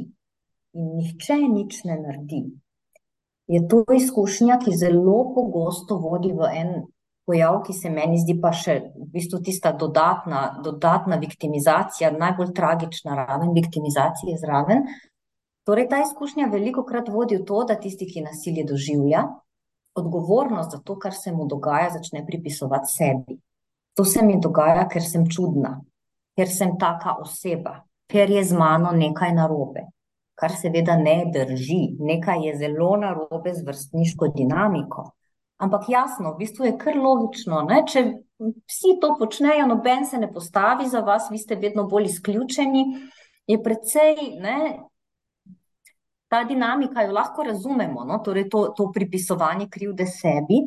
in 0.74 0.90
nihče 0.98 1.38
nič 1.54 1.84
ne 1.86 2.00
naredi, 2.02 2.42
je 3.48 3.62
to 3.68 3.84
izkušnja, 3.96 4.60
ki 4.64 4.76
zelo 4.76 5.20
pogosto 5.36 5.98
vodi 6.04 6.34
v 6.36 6.50
en 6.54 6.74
pojav, 7.28 7.62
ki 7.64 7.74
se 7.76 7.92
meni 7.92 8.20
zdi 8.20 8.38
pa 8.42 8.52
še 8.56 8.80
v 8.96 9.08
bistvu 9.14 9.40
tista 9.44 9.72
dodatna, 9.72 10.62
dodatna 10.64 11.20
viktimizacija, 11.22 12.12
najbolj 12.16 12.54
tragična 12.56 13.16
raven 13.20 13.54
viktimizacije 13.56 14.40
zraven. 14.44 14.84
Torej, 15.68 15.90
ta 15.92 15.98
izkušnja 16.00 16.46
veliko 16.48 16.86
krat 16.88 17.10
vodi 17.12 17.36
v 17.36 17.44
to, 17.44 17.66
da 17.68 17.76
tisti, 17.76 18.06
ki 18.08 18.22
nasilje 18.24 18.64
doživlja, 18.70 19.26
odgovornost 20.00 20.72
za 20.72 20.80
to, 20.80 20.96
kar 20.96 21.12
se 21.14 21.34
mu 21.36 21.48
dogaja, 21.48 21.90
začne 21.98 22.22
pripisovati 22.26 22.88
sebi. 22.94 23.36
To 24.00 24.06
se 24.06 24.24
mi 24.24 24.38
dogaja, 24.40 24.86
ker 24.88 25.04
sem 25.04 25.26
čudna, 25.28 25.74
ker 26.40 26.48
sem 26.48 26.78
taka 26.80 27.18
oseba, 27.20 27.82
ker 28.08 28.32
je 28.32 28.46
z 28.48 28.56
mano 28.56 28.96
nekaj 28.96 29.36
narobe, 29.36 29.90
kar 30.40 30.56
seveda 30.56 30.96
ne 31.04 31.20
drži, 31.36 31.98
nekaj 32.00 32.48
je 32.48 32.58
zelo 32.64 32.96
narobe 33.04 33.52
z 33.52 33.68
vrstniško 33.68 34.32
dinamiko. 34.40 35.10
Ampak 35.60 35.90
jasno, 35.92 36.32
v 36.32 36.46
bistvu 36.46 36.72
je 36.72 36.78
kar 36.80 36.96
logično, 36.96 37.66
ne? 37.68 37.84
če 37.92 38.10
vsi 38.40 39.00
to 39.02 39.18
počnejo, 39.20 39.68
noben 39.68 40.08
se 40.08 40.22
ne 40.22 40.32
postavi 40.32 40.88
za 40.88 41.04
vas, 41.04 41.28
vi 41.32 41.44
ste 41.44 41.60
vedno 41.60 41.90
bolj 41.92 42.14
izključeni, 42.14 42.86
je 43.52 43.64
precej, 43.64 44.38
ne, 44.40 44.78
ta 46.28 46.44
dinamika 46.44 47.02
jo 47.02 47.14
lahko 47.16 47.44
razumemo, 47.44 48.04
no, 48.06 48.20
torej 48.26 48.50
to, 48.50 48.68
to 48.78 48.92
pripisovanje 48.94 49.70
krivde 49.72 50.06
sebi. 50.06 50.62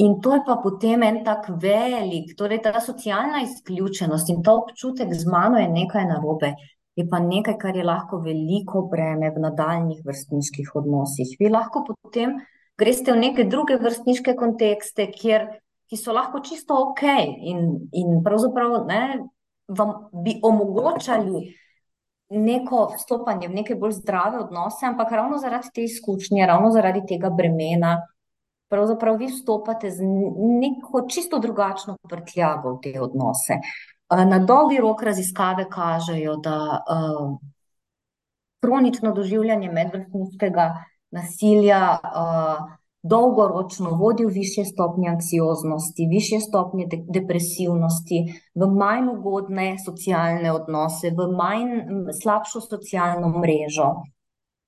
In 0.00 0.20
to 0.20 0.32
je 0.32 0.40
pa 0.46 0.56
potem 0.62 1.02
en 1.02 1.22
tak 1.24 1.48
velik, 1.60 2.32
torej 2.36 2.62
ta 2.64 2.80
socialna 2.80 3.42
izključenost 3.44 4.30
in 4.32 4.42
ta 4.42 4.54
občutek 4.56 5.12
z 5.12 5.28
mano 5.28 5.58
je 5.60 5.68
nekaj 5.68 6.06
narobe, 6.08 6.54
je 6.96 7.04
pa 7.08 7.20
nekaj, 7.20 7.58
kar 7.60 7.76
je 7.76 7.84
lahko 7.84 8.20
veliko 8.24 8.86
breme 8.88 9.28
v 9.34 9.42
nadaljnih 9.44 10.00
vrstniških 10.06 10.72
odnosih. 10.80 11.34
Vi 11.40 11.50
lahko 11.52 11.84
potem 11.84 12.38
greste 12.80 13.12
v 13.12 13.20
neke 13.26 13.44
druge 13.44 13.76
vrstniške 13.76 14.34
kontekste, 14.40 15.10
kjer, 15.12 15.46
ki 15.90 15.98
so 16.00 16.16
lahko 16.16 16.40
čisto 16.40 16.78
ok 16.80 17.04
in, 17.52 17.66
in 17.92 18.20
pravzaprav 18.24 18.86
ne, 18.88 19.02
vam 19.68 19.92
bi 20.24 20.38
omogočali 20.42 21.44
neko 22.30 22.92
vstopanje 22.94 23.48
v 23.48 23.54
neke 23.54 23.74
bolj 23.74 23.98
zdrave 23.98 24.38
odnose, 24.38 24.86
ampak 24.86 25.12
ravno 25.12 25.38
zaradi 25.38 25.68
te 25.74 25.84
izkušnje, 25.84 26.46
ravno 26.46 26.70
zaradi 26.70 27.02
tega 27.08 27.30
bremena, 27.30 27.96
pravzaprav 28.70 29.16
vi 29.18 29.26
vstopate 29.26 29.90
z 29.90 30.06
neko 30.60 31.06
čisto 31.10 31.38
drugačno 31.38 31.96
prtljago 32.08 32.76
v 32.76 32.80
te 32.82 33.00
odnose. 33.00 33.58
Na 34.10 34.38
dolgi 34.38 34.78
rok 34.82 35.02
raziskave 35.02 35.68
kažejo, 35.70 36.36
da 36.36 36.56
uh, 36.78 37.38
kronično 38.62 39.12
doživljanje 39.14 39.70
medvrstniškega 39.72 40.66
nasilja 41.10 41.98
uh, 41.98 42.79
dolgoročno 43.02 43.90
vodi 43.90 44.24
v 44.24 44.28
više 44.28 44.64
stopnje 44.64 45.08
anksioznosti, 45.08 46.08
više 46.10 46.40
stopnje 46.40 46.86
de 46.86 46.98
depresivnosti, 47.20 48.24
v 48.54 48.70
manj 48.76 49.08
ugodne 49.16 49.76
socialne 49.84 50.52
odnose, 50.52 51.10
v 51.10 51.28
manj 51.36 51.70
slabšo 52.22 52.60
socialno 52.60 53.28
mrežo. 53.38 53.92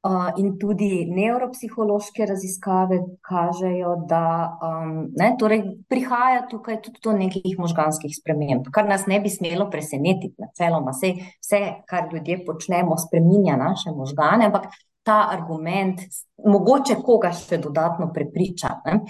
Uh, 0.03 0.35
in 0.37 0.57
tudi 0.59 1.07
nevropsihološke 1.07 2.25
raziskave 2.27 2.97
kažejo, 3.23 3.93
da 4.11 4.25
um, 4.59 4.97
ne, 5.15 5.29
torej 5.39 5.61
prihaja 5.89 6.41
tukaj 6.51 6.81
tudi 6.83 6.99
do 7.05 7.13
nekih 7.15 7.55
možganskih 7.59 8.11
sprememb, 8.11 8.67
kar 8.75 8.89
nas 8.91 9.07
ne 9.07 9.21
bi 9.23 9.31
smelo 9.31 9.69
presenetiti. 9.71 10.35
Načeloma, 10.43 10.91
vse, 10.91 11.13
vse, 11.39 11.61
kar 11.87 12.11
ljudje 12.11 12.41
počnemo, 12.49 12.99
spreminja 12.99 13.55
naše 13.57 13.95
možgane, 13.95 14.51
ampak 14.51 14.67
ta 15.03 15.27
argument, 15.31 16.01
mogoče 16.47 16.99
koga 17.03 17.33
še 17.35 17.59
dodatno 17.63 18.11
prepriča. 18.15 18.75
Ne? 18.87 19.01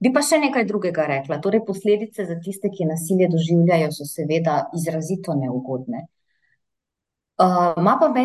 Bi 0.00 0.12
pa 0.12 0.22
še 0.24 0.38
nekaj 0.40 0.64
drugega 0.68 1.04
rekla. 1.08 1.40
Torej, 1.44 1.64
posledice 1.66 2.24
za 2.28 2.38
tiste, 2.40 2.70
ki 2.72 2.88
nasilje 2.88 3.28
doživljajo, 3.34 3.90
so 3.92 4.06
seveda 4.08 4.62
izrazito 4.76 5.36
neugodne. 5.36 6.06
Uh, 7.40 7.72
ma 7.80 7.96
pa 8.00 8.08
me, 8.12 8.24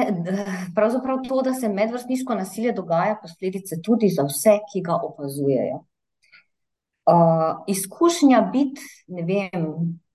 pravzaprav 0.75 1.21
to, 1.27 1.41
da 1.43 1.53
se 1.55 1.69
medvrstniško 1.71 2.35
nasilje 2.35 2.73
dogaja, 2.75 3.15
posledice 3.21 3.79
tudi 3.83 4.09
za 4.11 4.25
vse, 4.27 4.57
ki 4.71 4.81
ga 4.83 4.97
opazujejo. 5.07 5.83
Uh, 7.05 7.61
izkušnja 7.71 8.41
biti, 8.51 8.81
ne 9.15 9.23
vem, 9.27 9.67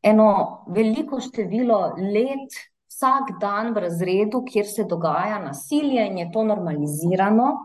eno 0.03 0.29
veliko 0.69 1.21
število 1.21 1.81
let 1.97 2.61
vsak 3.01 3.41
dan 3.41 3.73
v 3.73 3.81
razredu, 3.81 4.45
kjer 4.45 4.67
se 4.67 4.85
dogaja 4.85 5.39
nasilje 5.39 6.07
in 6.07 6.19
je 6.19 6.31
to 6.33 6.45
normalizirano, 6.45 7.65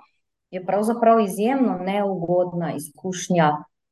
je 0.52 0.66
pravzaprav 0.66 1.20
izjemno 1.20 1.78
neugodna 1.84 2.74
izkušnja 2.74 3.52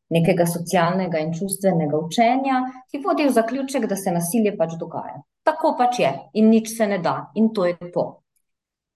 nekega 0.10 0.46
socialnega 0.46 1.20
in 1.20 1.34
čustvenega 1.34 1.98
učenja, 1.98 2.62
ki 2.92 3.02
vodi 3.04 3.28
v 3.28 3.34
zaključek, 3.36 3.88
da 3.90 3.96
se 3.96 4.12
nasilje 4.12 4.56
pač 4.58 4.78
dogaja. 4.80 5.20
Tako 5.44 5.76
pač 5.78 6.00
je 6.00 6.12
in 6.34 6.50
nič 6.50 6.78
se 6.78 6.88
ne 6.88 7.00
da 7.00 7.32
in 7.36 7.52
to 7.54 7.66
je 7.66 7.92
to. 7.92 8.06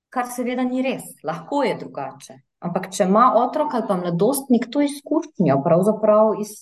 Kar 0.10 0.30
seveda 0.32 0.64
ni 0.64 0.82
res, 0.82 1.04
lahko 1.24 1.64
je 1.64 1.76
drugače. 1.76 2.40
Ampak, 2.64 2.90
če 2.96 3.04
ima 3.04 3.34
otrok 3.38 3.74
ali 3.76 3.88
pa 3.88 3.98
mladostnik 3.98 4.70
to 4.72 4.82
izkušnjo, 4.82 5.60
pravzaprav 5.66 6.40
iz 6.42 6.56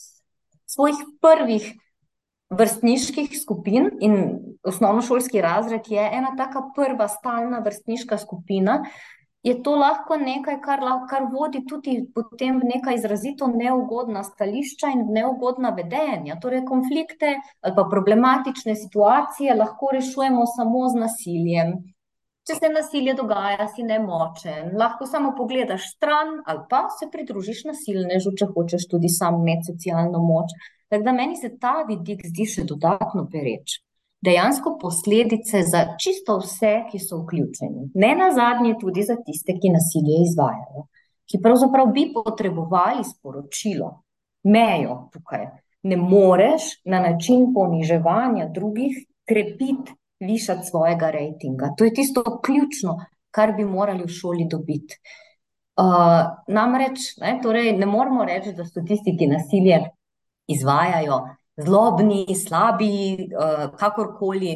svojih 0.66 0.98
prvih 1.22 1.76
vrstniških 2.58 3.36
skupin 3.42 3.90
in 4.02 4.40
osnovnošolski 4.64 5.42
razred 5.42 5.88
je 5.90 6.10
ena 6.14 6.36
taka 6.38 6.64
prva 6.76 7.08
stalna 7.08 7.60
vrstniška 7.66 8.18
skupina, 8.18 8.84
je 9.46 9.54
to 9.64 9.76
lahko 9.78 10.16
nekaj, 10.18 10.56
kar, 10.62 10.82
kar 11.10 11.28
vodi 11.30 11.62
tudi 11.70 12.00
potem 12.16 12.58
v 12.60 12.70
neka 12.72 12.96
izrazito 12.96 13.46
neugodna 13.48 14.24
stališča 14.26 14.90
in 14.96 15.04
neugodna 15.14 15.70
vedenja. 15.78 16.40
Torej, 16.42 16.64
konflikte 16.66 17.36
ali 17.62 17.76
pa 17.76 17.86
problematične 17.92 18.74
situacije 18.76 19.54
lahko 19.54 19.92
rešujemo 19.94 20.48
samo 20.56 20.88
z 20.90 21.04
nasiljem. 21.04 21.76
Če 22.46 22.58
se 22.58 22.70
nasilje 22.70 23.14
dogaja, 23.18 23.68
si 23.74 23.86
nemočen, 23.86 24.74
lahko 24.82 25.06
samo 25.10 25.36
pogledaš 25.38 25.92
stran 25.94 26.40
ali 26.46 26.66
pa 26.70 26.88
se 26.98 27.10
pridružiš 27.14 27.64
nasilnežu, 27.70 28.34
če 28.38 28.50
hočeš 28.54 28.90
tudi 28.90 29.10
sam 29.14 29.44
imeti 29.44 29.74
socialno 29.74 30.26
moč. 30.26 30.58
Tako 30.90 31.04
da 31.04 31.12
meni 31.12 31.36
se 31.36 31.52
ta 31.60 31.82
vidik 31.88 32.22
zdi 32.26 32.46
še 32.46 32.64
dodatno 32.70 33.26
pereč. 33.32 33.80
Dejansko 34.26 34.78
posledice 34.82 35.62
za 35.68 35.82
čisto 36.02 36.38
vse, 36.42 36.74
ki 36.90 37.00
so 37.00 37.20
vključeni, 37.22 37.90
ne 37.94 38.14
na 38.18 38.32
zadnje 38.34 38.74
tudi 38.82 39.04
za 39.06 39.18
tiste, 39.26 39.58
ki 39.62 39.74
nasilje 39.74 40.22
izvajajo, 40.24 40.88
ki 41.30 41.42
pravzaprav 41.44 41.92
bi 41.94 42.08
potrebovali 42.14 43.04
sporočilo, 43.06 43.92
mejo 44.50 44.98
tukaj. 45.14 45.46
Ne 45.86 45.98
moreš 46.02 46.72
na 46.90 47.00
način 47.04 47.52
poniževanja 47.54 48.48
drugih 48.54 48.98
krepiti, 49.30 49.94
višati 50.20 50.66
svojega 50.66 51.12
rejtinga. 51.12 51.74
To 51.78 51.86
je 51.86 51.94
tisto 51.94 52.24
ključno, 52.46 52.98
kar 53.32 53.54
bi 53.54 53.66
morali 53.66 54.04
v 54.04 54.10
šoli 54.10 54.48
dobiti. 54.50 54.98
Uh, 55.76 56.24
namreč, 56.48 57.18
ne, 57.22 57.36
torej 57.44 57.74
ne 57.78 57.86
moramo 57.86 58.26
reči, 58.26 58.54
da 58.56 58.66
so 58.66 58.82
tisti, 58.88 59.14
ki 59.20 59.28
nasilje 59.28 59.82
izvajajo, 60.48 61.20
zlobni, 61.58 62.26
slabi, 62.36 63.30
uh, 63.32 63.68
kakorkoli, 63.80 64.56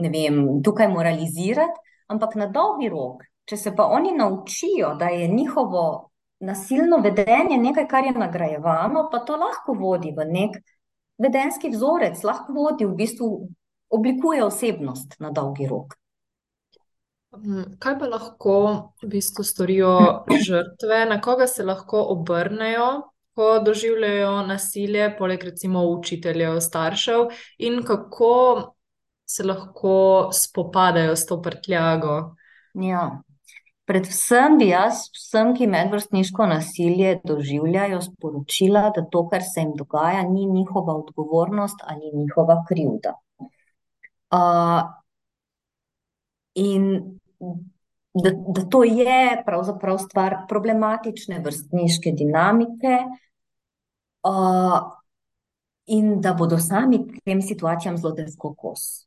ne 0.00 0.10
vem, 0.10 0.40
tukaj 0.64 0.88
moralizirati, 0.88 1.96
ampak 2.10 2.34
na 2.38 2.50
dolgi 2.50 2.90
rok, 2.90 3.22
če 3.46 3.56
se 3.56 3.74
pa 3.76 3.86
oni 3.90 4.12
naučijo, 4.16 4.94
da 4.98 5.10
je 5.14 5.28
njihovo 5.28 6.10
nasilno 6.40 6.98
vedenje 7.04 7.58
nekaj, 7.58 7.86
kar 7.88 8.04
je 8.04 8.12
nagrajevano, 8.12 9.08
pa 9.12 9.22
to 9.24 9.36
lahko 9.36 9.74
vodi 9.78 10.12
v 10.16 10.26
nek 10.26 10.60
vedenski 11.20 11.70
vzorec, 11.70 12.22
lahko 12.24 12.52
vodi 12.56 12.86
v 12.88 12.96
bistvu, 12.96 13.30
oblikuje 13.90 14.44
osebnost 14.44 15.18
na 15.20 15.30
dolgi 15.30 15.66
rok. 15.68 15.96
Hm, 17.30 17.76
kaj 17.78 17.98
pa 17.98 18.08
lahko 18.10 18.54
v 19.02 19.10
bistvu 19.12 19.44
storijo 19.46 19.92
žrtve, 20.46 21.04
na 21.10 21.20
koga 21.20 21.46
se 21.46 21.62
lahko 21.66 22.02
obrnejo, 22.14 22.88
ko 23.34 23.58
doživljajo 23.64 24.42
nasilje, 24.46 25.08
poleg 25.18 25.44
recimo 25.44 25.84
učiteljev, 25.86 26.60
staršev, 26.60 27.28
in 27.58 27.82
kako 27.86 28.34
se 29.26 29.46
lahko 29.46 30.30
spopadajo 30.34 31.16
s 31.16 31.26
to 31.26 31.42
prtljago. 31.42 32.34
Ja. 32.74 33.22
Predvsem 33.90 34.54
bi 34.58 34.68
jaz, 34.68 35.08
vsem, 35.14 35.48
ki 35.58 35.66
medvrstniško 35.66 36.46
nasilje 36.46 37.16
doživljajo, 37.26 37.98
sporočila, 38.04 38.84
da 38.94 39.02
to, 39.10 39.24
kar 39.28 39.42
se 39.42 39.64
jim 39.64 39.72
dogaja, 39.78 40.22
ni 40.28 40.46
njihova 40.46 40.94
odgovornost 40.94 41.82
ali 41.82 42.12
njihova 42.14 42.60
krivda. 42.68 43.16
Uh, 44.30 44.84
in 46.54 47.18
da, 48.14 48.30
da 48.30 48.64
to 48.68 48.84
je 48.84 49.42
pravzaprav 49.46 49.98
stvar 49.98 50.36
problematične 50.48 51.38
vrstniške 51.44 52.12
dinamike, 52.18 52.96
uh, 54.26 55.00
in 55.90 56.20
da 56.20 56.34
bodo 56.34 56.58
sami 56.58 57.00
tem 57.24 57.42
situacijam 57.42 57.96
zelo 57.98 58.14
težko 58.14 58.54
kos. 58.58 59.06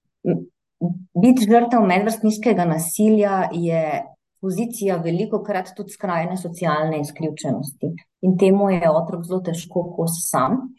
Biti 1.24 1.48
žrtev 1.48 1.86
medvrstniškega 1.88 2.66
nasilja 2.68 3.48
je 3.56 4.04
pozicija 4.44 4.98
veliko 5.04 5.39
krat 5.44 5.72
tudi 5.78 5.96
skrajne 5.96 6.36
socialne 6.38 7.00
izključenosti 7.00 7.94
in 8.28 8.38
temu 8.39 8.70
je 8.74 8.89
otrok 8.92 9.24
zelo 9.28 9.39
težko 9.46 9.86
kos 9.96 10.20
sam. 10.28 10.74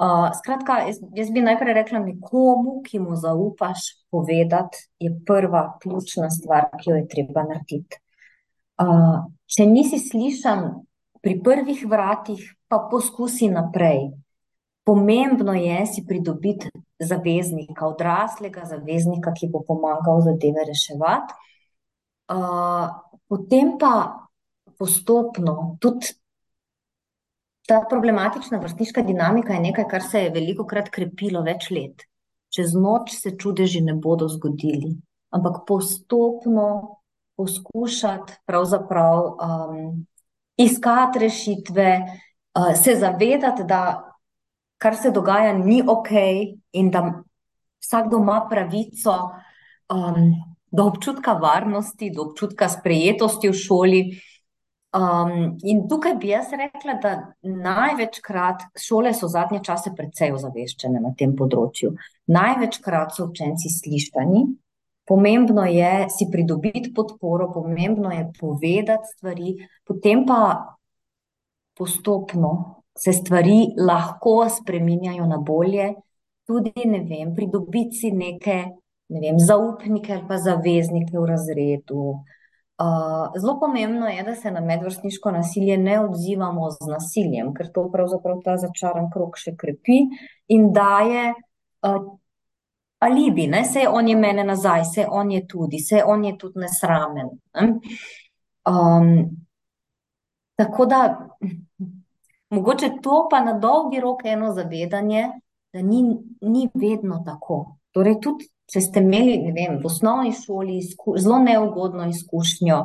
Uh, 0.00 0.30
skratka, 0.34 0.80
jaz, 0.88 0.98
jaz 1.14 1.28
bi 1.30 1.42
najprej 1.44 1.74
rekla 1.76 2.00
nekomu, 2.02 2.80
ki 2.82 2.98
mu 2.98 3.16
zaupaš 3.16 3.84
povedati, 4.10 4.78
je 4.98 5.12
prva 5.26 5.78
ključna 5.82 6.30
stvar, 6.30 6.70
ki 6.80 6.90
jo 6.90 6.96
je 6.96 7.08
treba 7.08 7.44
narediti. 7.46 8.00
Uh, 8.82 9.28
če 9.46 9.66
nisi 9.68 10.00
slišan 10.00 10.64
pri 11.22 11.36
prvih 11.44 11.84
vratih, 11.86 12.40
pa 12.66 12.80
poskusi 12.90 13.50
naprej. 13.52 14.10
Pomembno 14.82 15.52
je 15.54 15.84
si 15.86 16.02
pridobiti 16.08 16.72
zaveznika, 16.98 17.86
odraslega 17.86 18.64
zaveznika, 18.66 19.30
ki 19.36 19.52
bo 19.52 19.60
pomagal 19.68 20.24
zadeve 20.24 20.64
reševati. 20.66 21.36
Uh, 22.32 22.88
potem 23.28 23.76
pa 23.78 24.26
postopno 24.78 25.76
tudi 25.80 26.10
ta 27.72 27.80
problematična 27.88 28.58
vrstniška 28.58 29.02
dinamika 29.02 29.54
je 29.54 29.60
nekaj, 29.60 29.84
kar 29.88 30.02
se 30.04 30.20
je 30.20 30.30
veliko 30.30 30.66
krat 30.68 30.90
krepilo 30.92 31.40
več 31.42 31.70
let. 31.72 32.04
Čez 32.52 32.74
noč 32.76 33.14
se 33.16 33.32
čudeži 33.40 33.80
ne 33.80 33.94
bodo 33.96 34.26
zgodili, 34.28 34.90
ampak 35.32 35.62
postopno 35.68 36.66
poskušati 37.40 38.34
um, 38.52 40.04
iskati 40.60 41.22
rešitve, 41.22 41.88
uh, 42.04 42.74
se 42.76 42.98
zavedati, 43.00 43.64
da 43.64 43.80
kar 44.76 44.96
se 44.96 45.10
dogaja, 45.10 45.54
ni 45.56 45.80
ok 45.80 46.12
in 46.76 46.90
da 46.90 47.06
vsakdo 47.80 48.20
ima 48.20 48.42
pravico 48.50 49.16
um, 49.88 50.28
do 50.68 50.90
občutka 50.92 51.38
varnosti, 51.40 52.12
do 52.12 52.28
občutka 52.28 52.68
sprejetosti 52.68 53.48
v 53.48 53.56
šoli. 53.56 54.04
Um, 54.92 55.56
in 55.64 55.86
tukaj 55.88 56.18
bi 56.20 56.28
jaz 56.28 56.50
rekla, 56.52 56.98
da 57.00 57.12
največkrat 57.42 58.66
šole 58.76 59.14
so 59.16 59.28
zadnje 59.32 59.62
čase 59.64 59.94
precej 59.96 60.34
ozaveščene 60.36 61.00
na 61.00 61.14
tem 61.16 61.32
področju. 61.36 61.94
Največkrat 62.28 63.14
so 63.16 63.30
učenci 63.30 63.72
slišani, 63.72 64.42
pomembno 65.08 65.64
je 65.64 66.10
si 66.12 66.28
pridobiti 66.32 66.92
podporo, 66.92 67.48
pomembno 67.54 68.12
je 68.12 68.28
povedati 68.36 69.14
stvari, 69.14 69.54
potem 69.88 70.26
pa 70.28 70.42
postopno 71.78 72.52
se 72.98 73.16
stvari 73.16 73.72
lahko 73.80 74.42
spreminjajo 74.52 75.24
na 75.26 75.40
bolje, 75.40 75.88
tudi 76.44 76.84
ne 76.84 77.00
vem, 77.08 77.32
pridobiti 77.32 77.96
si 77.96 78.12
neke 78.12 78.60
ne 79.12 79.20
vem, 79.20 79.38
zaupnike 79.38 80.12
ali 80.12 80.24
pa 80.28 80.38
zaveznike 80.38 81.18
v 81.18 81.24
razredu. 81.28 82.04
Uh, 82.82 83.40
zelo 83.40 83.60
pomembno 83.60 84.08
je, 84.08 84.22
da 84.22 84.34
se 84.34 84.50
na 84.50 84.60
medvrstniško 84.60 85.30
nasilje 85.30 85.76
ne 85.78 86.00
odzivamo 86.00 86.70
z 86.70 86.88
nasiljem, 86.90 87.52
ker 87.54 87.68
to 87.74 87.84
pravzaprav 87.92 88.40
ta 88.44 88.56
začaran 88.58 89.10
krok 89.12 89.36
še 89.38 89.52
krepi 89.60 89.98
in 90.50 90.72
daje 90.74 91.28
uh, 91.30 92.00
alibi, 93.02 93.46
ne? 93.46 93.64
se 93.64 93.84
on 93.88 94.08
je 94.08 94.16
mene 94.16 94.44
nazaj, 94.44 94.84
se 94.94 95.06
on 95.10 95.30
je 95.30 95.44
tudi, 95.46 95.78
se 95.78 96.02
on 96.06 96.24
je 96.24 96.32
tudi 96.38 96.64
nesramen. 96.64 97.30
Ne? 97.54 97.68
Um, 98.66 99.12
tako 100.56 100.86
da, 100.86 101.28
mogoče 102.50 102.90
to 103.02 103.26
pa 103.30 103.44
na 103.44 103.52
dolgi 103.58 104.00
rok 104.00 104.24
eno 104.24 104.52
zavedanje, 104.54 105.28
da 105.72 105.82
ni, 105.82 106.02
ni 106.40 106.68
vedno 106.74 107.22
tako. 107.26 107.76
Torej, 107.92 108.20
tudi 108.20 108.48
če 108.70 108.80
ste 108.80 109.02
imeli 109.02 109.52
vem, 109.52 109.78
v 109.80 109.88
osnovni 109.88 110.32
šoli 110.36 110.78
izku, 110.80 111.16
zelo 111.18 111.40
neugodno 111.42 112.06
izkušnjo, 112.10 112.78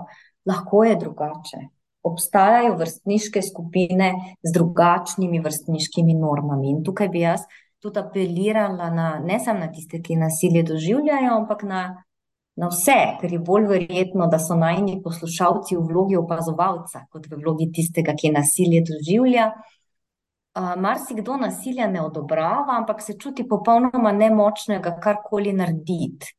lahko 0.48 0.84
je 0.88 0.96
drugače. 1.04 1.62
Obstajajo 2.08 2.76
vrstniške 2.80 3.42
skupine 3.44 4.14
z 4.44 4.54
drugačnimi 4.56 5.42
vrstniškimi 5.44 6.16
normami. 6.16 6.72
In 6.72 6.84
tukaj 6.88 7.10
bi 7.12 7.24
jaz 7.26 7.44
tudi 7.84 8.00
apelirala 8.00 8.90
na, 8.90 9.08
ne 9.24 9.40
samo 9.44 9.66
na 9.66 9.72
tiste, 9.72 10.00
ki 10.02 10.16
nasilje 10.16 10.64
doživljajo, 10.72 11.34
ampak 11.42 11.64
na, 11.68 11.82
na 12.58 12.70
vse, 12.72 12.98
ker 13.22 13.34
je 13.34 13.40
bolj 13.44 13.68
verjetno, 13.70 14.30
da 14.32 14.40
so 14.42 14.56
najni 14.58 15.02
poslušalci 15.04 15.76
v 15.76 15.84
vlogi 15.92 16.18
opazovalca, 16.18 17.06
kot 17.12 17.28
v 17.30 17.42
vlogi 17.44 17.70
tistega, 17.76 18.16
ki 18.18 18.34
nasilje 18.34 18.86
doživlja 18.88 19.52
marsikdo 20.78 21.38
nasilja 21.38 21.88
ne 21.88 22.02
odobrava, 22.02 22.78
ampak 22.78 23.02
se 23.02 23.18
čuti 23.20 23.48
popolnoma 23.48 24.12
nemočnega 24.12 24.98
karkoli 25.04 25.54
narediti. 25.54 26.34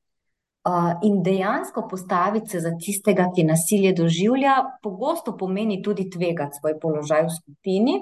In 1.03 1.23
dejansko 1.23 1.87
postaviti 1.89 2.51
se 2.51 2.61
za 2.61 2.75
tistega, 2.77 3.29
ki 3.35 3.45
nasilje 3.49 3.93
doživlja, 3.97 4.57
pogosto 4.83 5.37
pomeni 5.37 5.83
tudi 5.83 6.11
tvegati 6.11 6.59
svoj 6.61 6.77
položaj 6.81 7.23
v 7.25 7.35
skupini. 7.37 7.99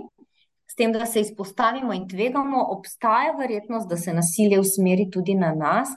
S 0.67 0.75
tem, 0.75 0.93
da 0.93 1.07
se 1.07 1.21
izpostavimo 1.21 1.95
in 1.95 2.09
tvegamo, 2.09 2.65
obstaja 2.75 3.37
verjetnost, 3.39 3.89
da 3.89 3.97
se 3.97 4.15
nasilje 4.15 4.59
usmeri 4.61 5.07
tudi 5.11 5.35
na 5.35 5.55
nas. 5.55 5.93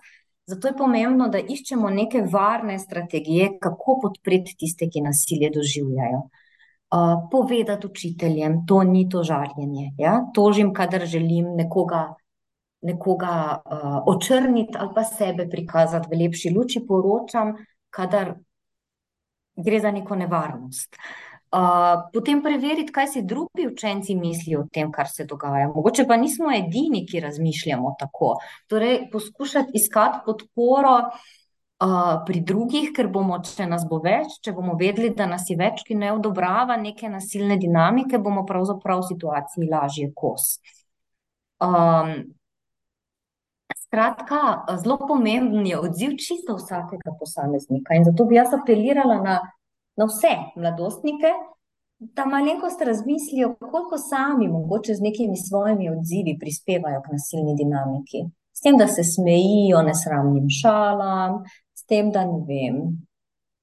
Zato 0.46 0.68
je 0.68 0.78
pomembno, 0.78 1.28
da 1.30 1.40
iščemo 1.40 1.90
neke 1.90 2.22
varne 2.22 2.78
strategije, 2.80 3.56
kako 3.62 3.98
podpreti 4.02 4.56
tiste, 4.60 4.90
ki 4.90 5.02
nasilje 5.06 5.50
doživljajo. 5.56 6.22
Uh, 6.90 7.30
povedati 7.32 7.88
učiteljem, 7.88 8.66
to 8.66 8.84
ni 8.84 9.10
to 9.10 9.24
žarjenje. 9.24 9.92
Ja? 9.98 10.26
Tožim, 10.34 10.74
kadar 10.74 11.06
želim 11.06 11.54
nekoga, 11.56 12.16
nekoga 12.82 13.62
uh, 13.66 14.16
očrniti 14.16 14.78
ali 14.78 14.90
pa 14.96 15.04
sebe 15.04 15.46
prikazati 15.50 16.08
v 16.10 16.20
lepši 16.24 16.50
luči, 16.56 16.82
poročam, 16.88 17.54
kadar 17.90 18.34
gre 19.56 19.80
za 19.80 19.92
neko 19.92 20.16
nevarnost. 20.16 20.98
Uh, 21.50 22.10
potem 22.14 22.42
preveriti, 22.42 22.94
kaj 22.94 23.08
si 23.08 23.22
drugi 23.22 23.68
učenci 23.70 24.16
mislijo 24.16 24.62
o 24.62 24.68
tem, 24.74 24.92
kar 24.92 25.08
se 25.10 25.26
dogaja. 25.26 25.70
Mogoče 25.76 26.08
pa 26.08 26.18
nismo 26.18 26.50
edini, 26.54 27.06
ki 27.06 27.20
razmišljamo 27.20 27.96
tako. 28.00 28.36
Torej, 28.68 29.10
poskušati 29.12 29.78
iskati 29.78 30.26
podporo 30.26 30.98
uh, 30.98 31.22
pri 31.80 32.42
drugih, 32.44 32.90
ker 32.96 33.08
bomo, 33.08 33.38
če 33.40 33.66
nas 33.70 33.86
bo 33.88 34.02
več, 34.04 34.40
če 34.44 34.52
bomo 34.52 34.76
vedeli, 34.80 35.14
da 35.16 35.30
nas 35.32 35.48
je 35.50 35.56
več, 35.56 35.86
ki 35.88 35.96
ne 35.96 36.12
odobrava 36.12 36.76
neke 36.78 37.08
nasilne 37.10 37.56
dinamike, 37.58 38.20
bomo 38.20 38.44
pravzaprav 38.46 39.00
v 39.00 39.08
situaciji 39.14 39.70
lažje 39.72 40.10
kos. 40.16 40.58
Um, 41.64 42.34
skratka, 43.90 44.66
zelo 44.84 44.98
pomemben 45.08 45.66
je 45.68 45.80
odziv 45.80 46.18
čisto 46.20 46.56
vsakega 46.56 47.16
posameznika 47.20 47.96
in 47.96 48.06
zato 48.08 48.26
bi 48.26 48.36
jaz 48.36 48.54
apelirala 48.54 49.18
na, 49.24 49.40
na 49.96 50.08
vse 50.08 50.36
mladostnike, 50.56 51.32
da 52.00 52.26
malenkost 52.26 52.82
razmislijo, 52.82 53.56
koliko 53.56 53.98
sami 53.98 54.48
mogoče 54.48 54.96
z 54.96 55.04
nekimi 55.04 55.38
svojimi 55.38 55.90
odzivi 55.90 56.38
prispevajo 56.40 57.02
k 57.02 57.12
nasilni 57.12 57.56
dinamiki. 57.56 58.24
S 58.54 58.62
tem, 58.62 58.78
da 58.78 58.88
se 58.88 59.04
smejijo 59.04 59.82
nesramnim 59.84 60.48
šalam, 60.52 61.44
tem, 61.90 62.12
da 62.12 62.24
ne 62.26 62.40
vem, 62.48 62.82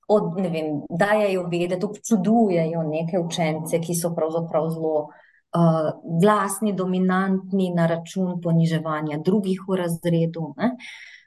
od, 0.08 0.38
ne 0.38 0.50
vem, 0.50 0.80
dajajo 0.90 1.46
vedeti, 1.50 1.86
občudujejo 1.86 2.82
neke 2.86 3.18
učence, 3.18 3.80
ki 3.82 3.94
so 3.94 4.12
pravzaprav 4.14 4.68
zelo 4.74 4.96
uh, 5.06 5.90
glasni, 6.22 6.74
dominantni 6.76 7.72
na 7.74 7.86
račun 7.90 8.40
poniževanja 8.42 9.18
drugih 9.24 9.64
v 9.68 9.80
razredu. 9.82 10.52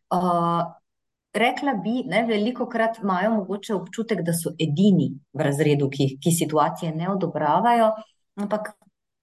Uh, 0.09 0.61
rekla 1.33 1.73
bi, 1.83 2.03
da 2.07 2.23
veliko 2.27 2.69
krat 2.69 3.01
imajo 3.03 3.33
mogoče 3.35 3.75
občutek, 3.75 4.23
da 4.25 4.33
so 4.33 4.55
edini 4.59 5.11
v 5.33 5.49
razredu, 5.49 5.89
ki, 5.89 6.15
ki 6.23 6.35
situacije 6.39 6.95
ne 6.95 7.09
odobravajo, 7.11 7.91
ampak 8.39 8.73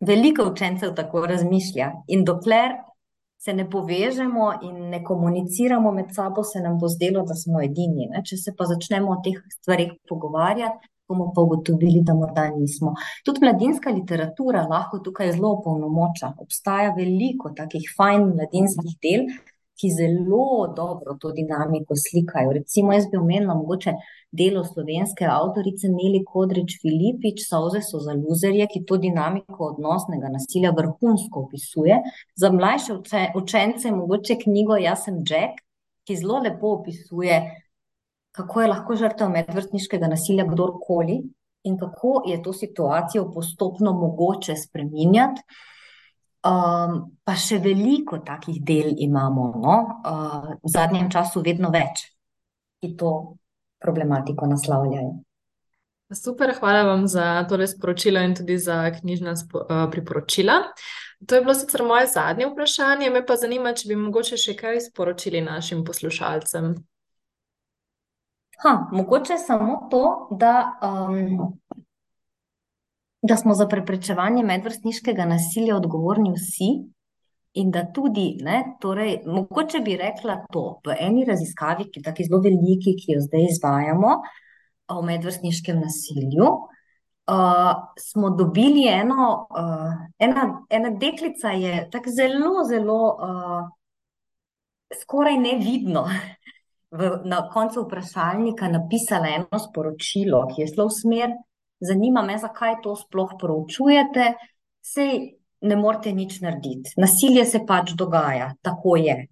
veliko 0.01 0.51
učencev 0.51 0.95
tako 0.95 1.27
razmišlja. 1.27 1.91
In 2.13 2.25
dokler 2.25 2.77
se 3.39 3.53
ne 3.55 3.69
povežemo 3.71 4.51
in 4.63 4.91
ne 4.91 5.03
komuniciramo 5.05 5.93
med 5.93 6.13
sabo, 6.15 6.45
se 6.45 6.61
nam 6.61 6.79
bo 6.79 6.89
zdelo, 6.89 7.23
da 7.29 7.35
smo 7.35 7.63
edini. 7.63 8.09
Ne? 8.11 8.23
Če 8.27 8.39
se 8.41 8.55
pa 8.59 8.67
začnemo 8.67 9.13
o 9.13 9.21
teh 9.25 9.39
stvarih 9.59 9.93
pogovarjati, 10.09 10.89
bomo 11.09 11.31
pa 11.35 11.43
ugotovili, 11.43 12.03
da 12.03 12.15
morda 12.15 12.49
nismo. 12.51 12.95
Tudi 13.25 13.45
mladinska 13.45 13.93
literatura 13.95 14.65
lahko 14.71 14.99
tukaj 15.05 15.33
zelo 15.37 15.53
opolnomoča. 15.59 16.33
Obstaja 16.43 16.95
veliko 16.97 17.53
takih 17.57 17.87
fajn 17.97 18.33
mladinskih 18.33 18.97
del, 19.05 19.29
ki 19.81 19.91
zelo 19.93 20.73
dobro 20.77 21.17
to 21.21 21.33
dinamiko 21.37 21.97
slikajo. 21.97 22.53
Recimo, 22.53 22.93
jaz 22.93 23.09
bi 23.11 23.19
omenila 23.21 23.55
mogoče 23.55 23.93
delo 24.33 24.65
slovenske 24.65 25.27
avtorice 25.29 25.91
Neli 25.93 26.23
Kodrič 26.25 26.79
Filipič, 26.83 27.45
Sauze 27.49 27.83
so 27.85 28.01
za 28.01 28.17
luzerje, 28.17 28.67
ki 28.73 28.85
to 28.89 28.97
dinamiko 29.03 29.71
odnosnega 29.73 30.33
nasilja 30.33 30.73
vrhunsko 30.77 31.45
opisuje. 31.47 32.01
Za 32.37 32.53
mlajše 32.53 32.99
učence 33.43 33.93
mogoče 33.93 34.39
knjigo 34.43 34.81
Jaz 34.81 35.05
sem 35.05 35.21
Jack, 35.21 35.61
ki 36.07 36.17
zelo 36.17 36.41
lepo 36.45 36.77
opisuje, 36.81 37.41
kako 38.37 38.61
je 38.61 38.69
lahko 38.69 38.97
žrtev 38.97 39.31
medvrstniškega 39.33 40.09
nasilja 40.09 40.45
kdorkoli 40.49 41.23
in 41.67 41.79
kako 41.79 42.23
je 42.27 42.43
to 42.43 42.53
situacijo 42.53 43.31
postopno 43.35 43.93
mogoče 43.93 44.57
spreminjati. 44.57 45.43
Um, 46.47 46.99
pa 47.25 47.35
še 47.35 47.59
veliko 47.59 48.21
takih 48.23 48.61
del 48.63 48.93
imamo, 49.03 49.47
no? 49.63 49.77
uh, 50.07 50.51
v 50.63 50.71
zadnjem 50.71 51.09
času, 51.11 51.43
vedno 51.43 51.73
več, 51.75 52.05
ki 52.83 52.93
to 52.99 53.13
problematiko 53.83 54.47
naslavljajo. 54.47 55.17
Super, 56.15 56.53
hvala 56.61 56.85
vam 56.87 57.09
za 57.11 57.45
to 57.51 57.59
sporočilo 57.67 58.21
in 58.23 58.35
tudi 58.35 58.59
za 58.59 58.91
knjižna 58.95 59.33
uh, 59.33 59.91
priporočila. 59.91 60.61
To 61.27 61.35
je 61.35 61.41
bilo 61.41 61.55
sicer 61.55 61.83
moje 61.83 62.07
zadnje 62.07 62.47
vprašanje, 62.47 63.11
me 63.11 63.27
pa 63.27 63.37
zanima, 63.37 63.73
če 63.75 63.89
bi 63.89 63.97
mogoče 63.97 64.37
še 64.39 64.55
kaj 64.55 64.81
sporočili 64.91 65.41
našim 65.43 65.83
poslušalcem. 65.85 66.75
Ha, 68.63 68.73
mogoče 68.93 69.39
samo 69.39 69.89
to, 69.91 70.29
da 70.31 70.79
um, 70.83 71.59
da 73.27 73.37
smo 73.37 73.55
za 73.55 73.67
preprečevanje 73.69 74.45
medvrstniškega 74.45 75.25
nasilja 75.25 75.77
odgovorni 75.77 76.33
vsi 76.37 76.71
in 77.57 77.71
da 77.73 77.87
tudi, 77.93 78.37
ne, 78.45 78.63
torej, 78.81 79.23
mogoče 79.27 79.81
bi 79.81 79.97
rekla 79.97 80.43
to 80.53 80.81
v 80.87 80.97
eni 81.01 81.25
raziskavi, 81.25 81.89
ki 81.91 82.01
je 82.01 82.05
tako 82.05 82.27
zelo 82.29 82.41
veliki, 82.45 82.97
ki 83.01 83.17
jo 83.17 83.21
zdaj 83.25 83.47
izvajamo 83.51 84.17
o 84.93 85.03
medvrstniškem 85.03 85.81
nasilju. 85.81 86.51
uh, 87.27 87.73
smo 87.99 88.31
dobili 88.31 88.87
eno, 88.89 89.47
uh, 89.51 89.93
ena, 90.19 90.63
ena 90.71 90.91
deklica 90.91 91.49
je 91.49 91.89
tako 91.91 92.11
zelo, 92.11 92.65
zelo 92.69 93.01
uh, 93.07 93.69
skoraj 95.03 95.39
nevidno. 95.39 96.07
V, 96.91 97.11
na 97.25 97.49
koncu 97.51 97.83
vprašalnika 97.83 98.69
napisala 98.69 99.27
eno 99.35 99.59
sporočilo, 99.59 100.45
ki 100.55 100.63
je 100.63 100.69
šlo 100.71 100.87
v 100.87 100.95
smer, 100.95 101.33
zanima 101.81 102.23
me, 102.23 102.39
zakaj 102.39 102.81
to 102.83 102.97
sploh 102.97 103.37
proučujete, 103.41 104.35
sej 104.81 105.39
ne 105.61 105.77
morete 105.77 106.13
nič 106.13 106.41
narediti. 106.41 106.95
Nasilje 107.01 107.45
se 107.45 107.63
pač 107.67 107.93
dogaja, 107.99 108.53
tako 108.63 108.97
je. 109.01 109.27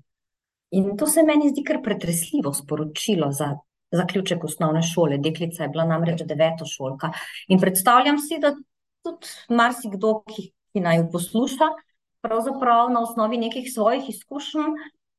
In 0.74 0.96
to 0.98 1.06
se 1.06 1.22
meni 1.22 1.52
zdi 1.52 1.62
kar 1.64 1.82
pretresljivo 1.82 2.52
sporočilo 2.52 3.30
za 3.32 3.54
zaključek 3.94 4.44
osnovne 4.44 4.82
šole. 4.82 5.18
Deklica 5.22 5.62
je 5.62 5.68
bila 5.68 5.84
namreč 5.86 6.24
deveta 6.26 6.66
šolka. 6.66 7.12
In 7.48 7.60
predstavljam 7.60 8.18
si, 8.18 8.40
da 8.42 8.54
tudi 9.04 9.30
marsikdo, 9.54 10.16
ki, 10.26 10.48
ki 10.72 10.82
naj 10.82 11.04
posluša, 11.12 11.70
pravzaprav 12.24 12.90
na 12.90 13.04
osnovi 13.04 13.38
nekih 13.38 13.70
svojih 13.72 14.08
izkušenj 14.10 14.74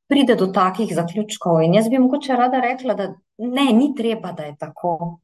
pride 0.09 0.35
do 0.35 0.47
takih 0.53 0.91
zaključkov. 0.95 1.61
In 1.63 1.77
jaz 1.77 1.89
bi 1.89 2.01
mogoče 2.01 2.35
rada 2.35 2.59
rekla, 2.61 2.93
da 2.93 3.13
ne, 3.37 3.69
ni 3.73 3.93
treba, 3.95 4.31
da 4.31 4.49
je 4.49 4.55
tako. 4.59 5.19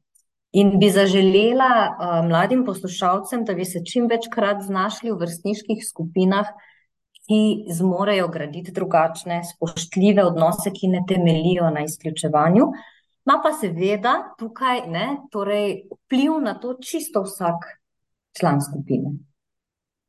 In 0.52 0.74
bi 0.80 0.90
zaželela 0.92 1.72
uh, 1.88 2.28
mladim 2.28 2.64
poslušalcem, 2.64 3.44
da 3.44 3.54
bi 3.54 3.64
se 3.64 3.80
čim 3.88 4.08
večkrat 4.10 4.60
znašli 4.66 5.10
v 5.10 5.16
vrstniških 5.22 5.80
skupinah, 5.88 6.50
ki 7.22 7.72
zmorejo 7.72 8.28
graditi 8.28 8.72
drugačne, 8.72 9.40
spoštljive 9.54 10.24
odnose, 10.24 10.72
ki 10.74 10.90
ne 10.92 11.04
temelijo 11.08 11.70
na 11.70 11.84
izključevanju. 11.86 12.66
Ma 13.24 13.38
pa 13.42 13.52
seveda 13.54 14.14
tukaj 14.38 14.82
ne, 14.90 15.06
torej 15.30 15.84
vpliv 15.94 16.40
na 16.42 16.54
to 16.60 16.74
čisto 16.82 17.22
vsak 17.22 17.68
član 18.38 18.60
skupine. 18.60 19.14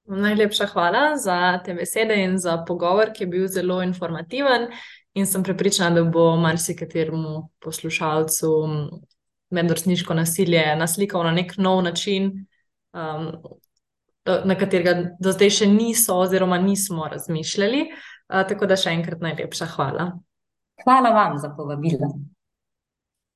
Najlepša 0.05 0.65
hvala 0.73 1.17
za 1.17 1.59
te 1.65 1.73
besede 1.73 2.17
in 2.23 2.37
za 2.37 2.57
pogovor, 2.67 3.13
ki 3.13 3.23
je 3.23 3.27
bil 3.27 3.47
zelo 3.47 3.79
informativen. 3.83 4.67
In 5.13 5.29
sem 5.29 5.43
prepričana, 5.43 6.01
da 6.01 6.03
bo 6.03 6.35
marsikateremu 6.35 7.49
poslušalcu 7.61 8.49
medvrstniško 9.53 10.15
nasilje 10.17 10.63
naslikal 10.79 11.23
na 11.27 11.31
nek 11.35 11.55
nov 11.57 11.83
način, 11.85 12.31
um, 12.93 13.29
na 14.25 14.55
katerega 14.55 14.95
do 15.19 15.33
zdaj 15.35 15.51
še 15.59 15.69
niso 15.71 16.17
oziroma 16.23 16.57
nismo 16.57 17.07
razmišljali. 17.11 17.87
Uh, 17.89 18.43
tako 18.49 18.69
da 18.69 18.79
še 18.79 18.95
enkrat 18.95 19.23
najlepša 19.23 19.71
hvala. 19.75 20.13
Hvala 20.83 21.11
vam 21.15 21.37
za 21.39 21.53
povabilo. 21.57 22.09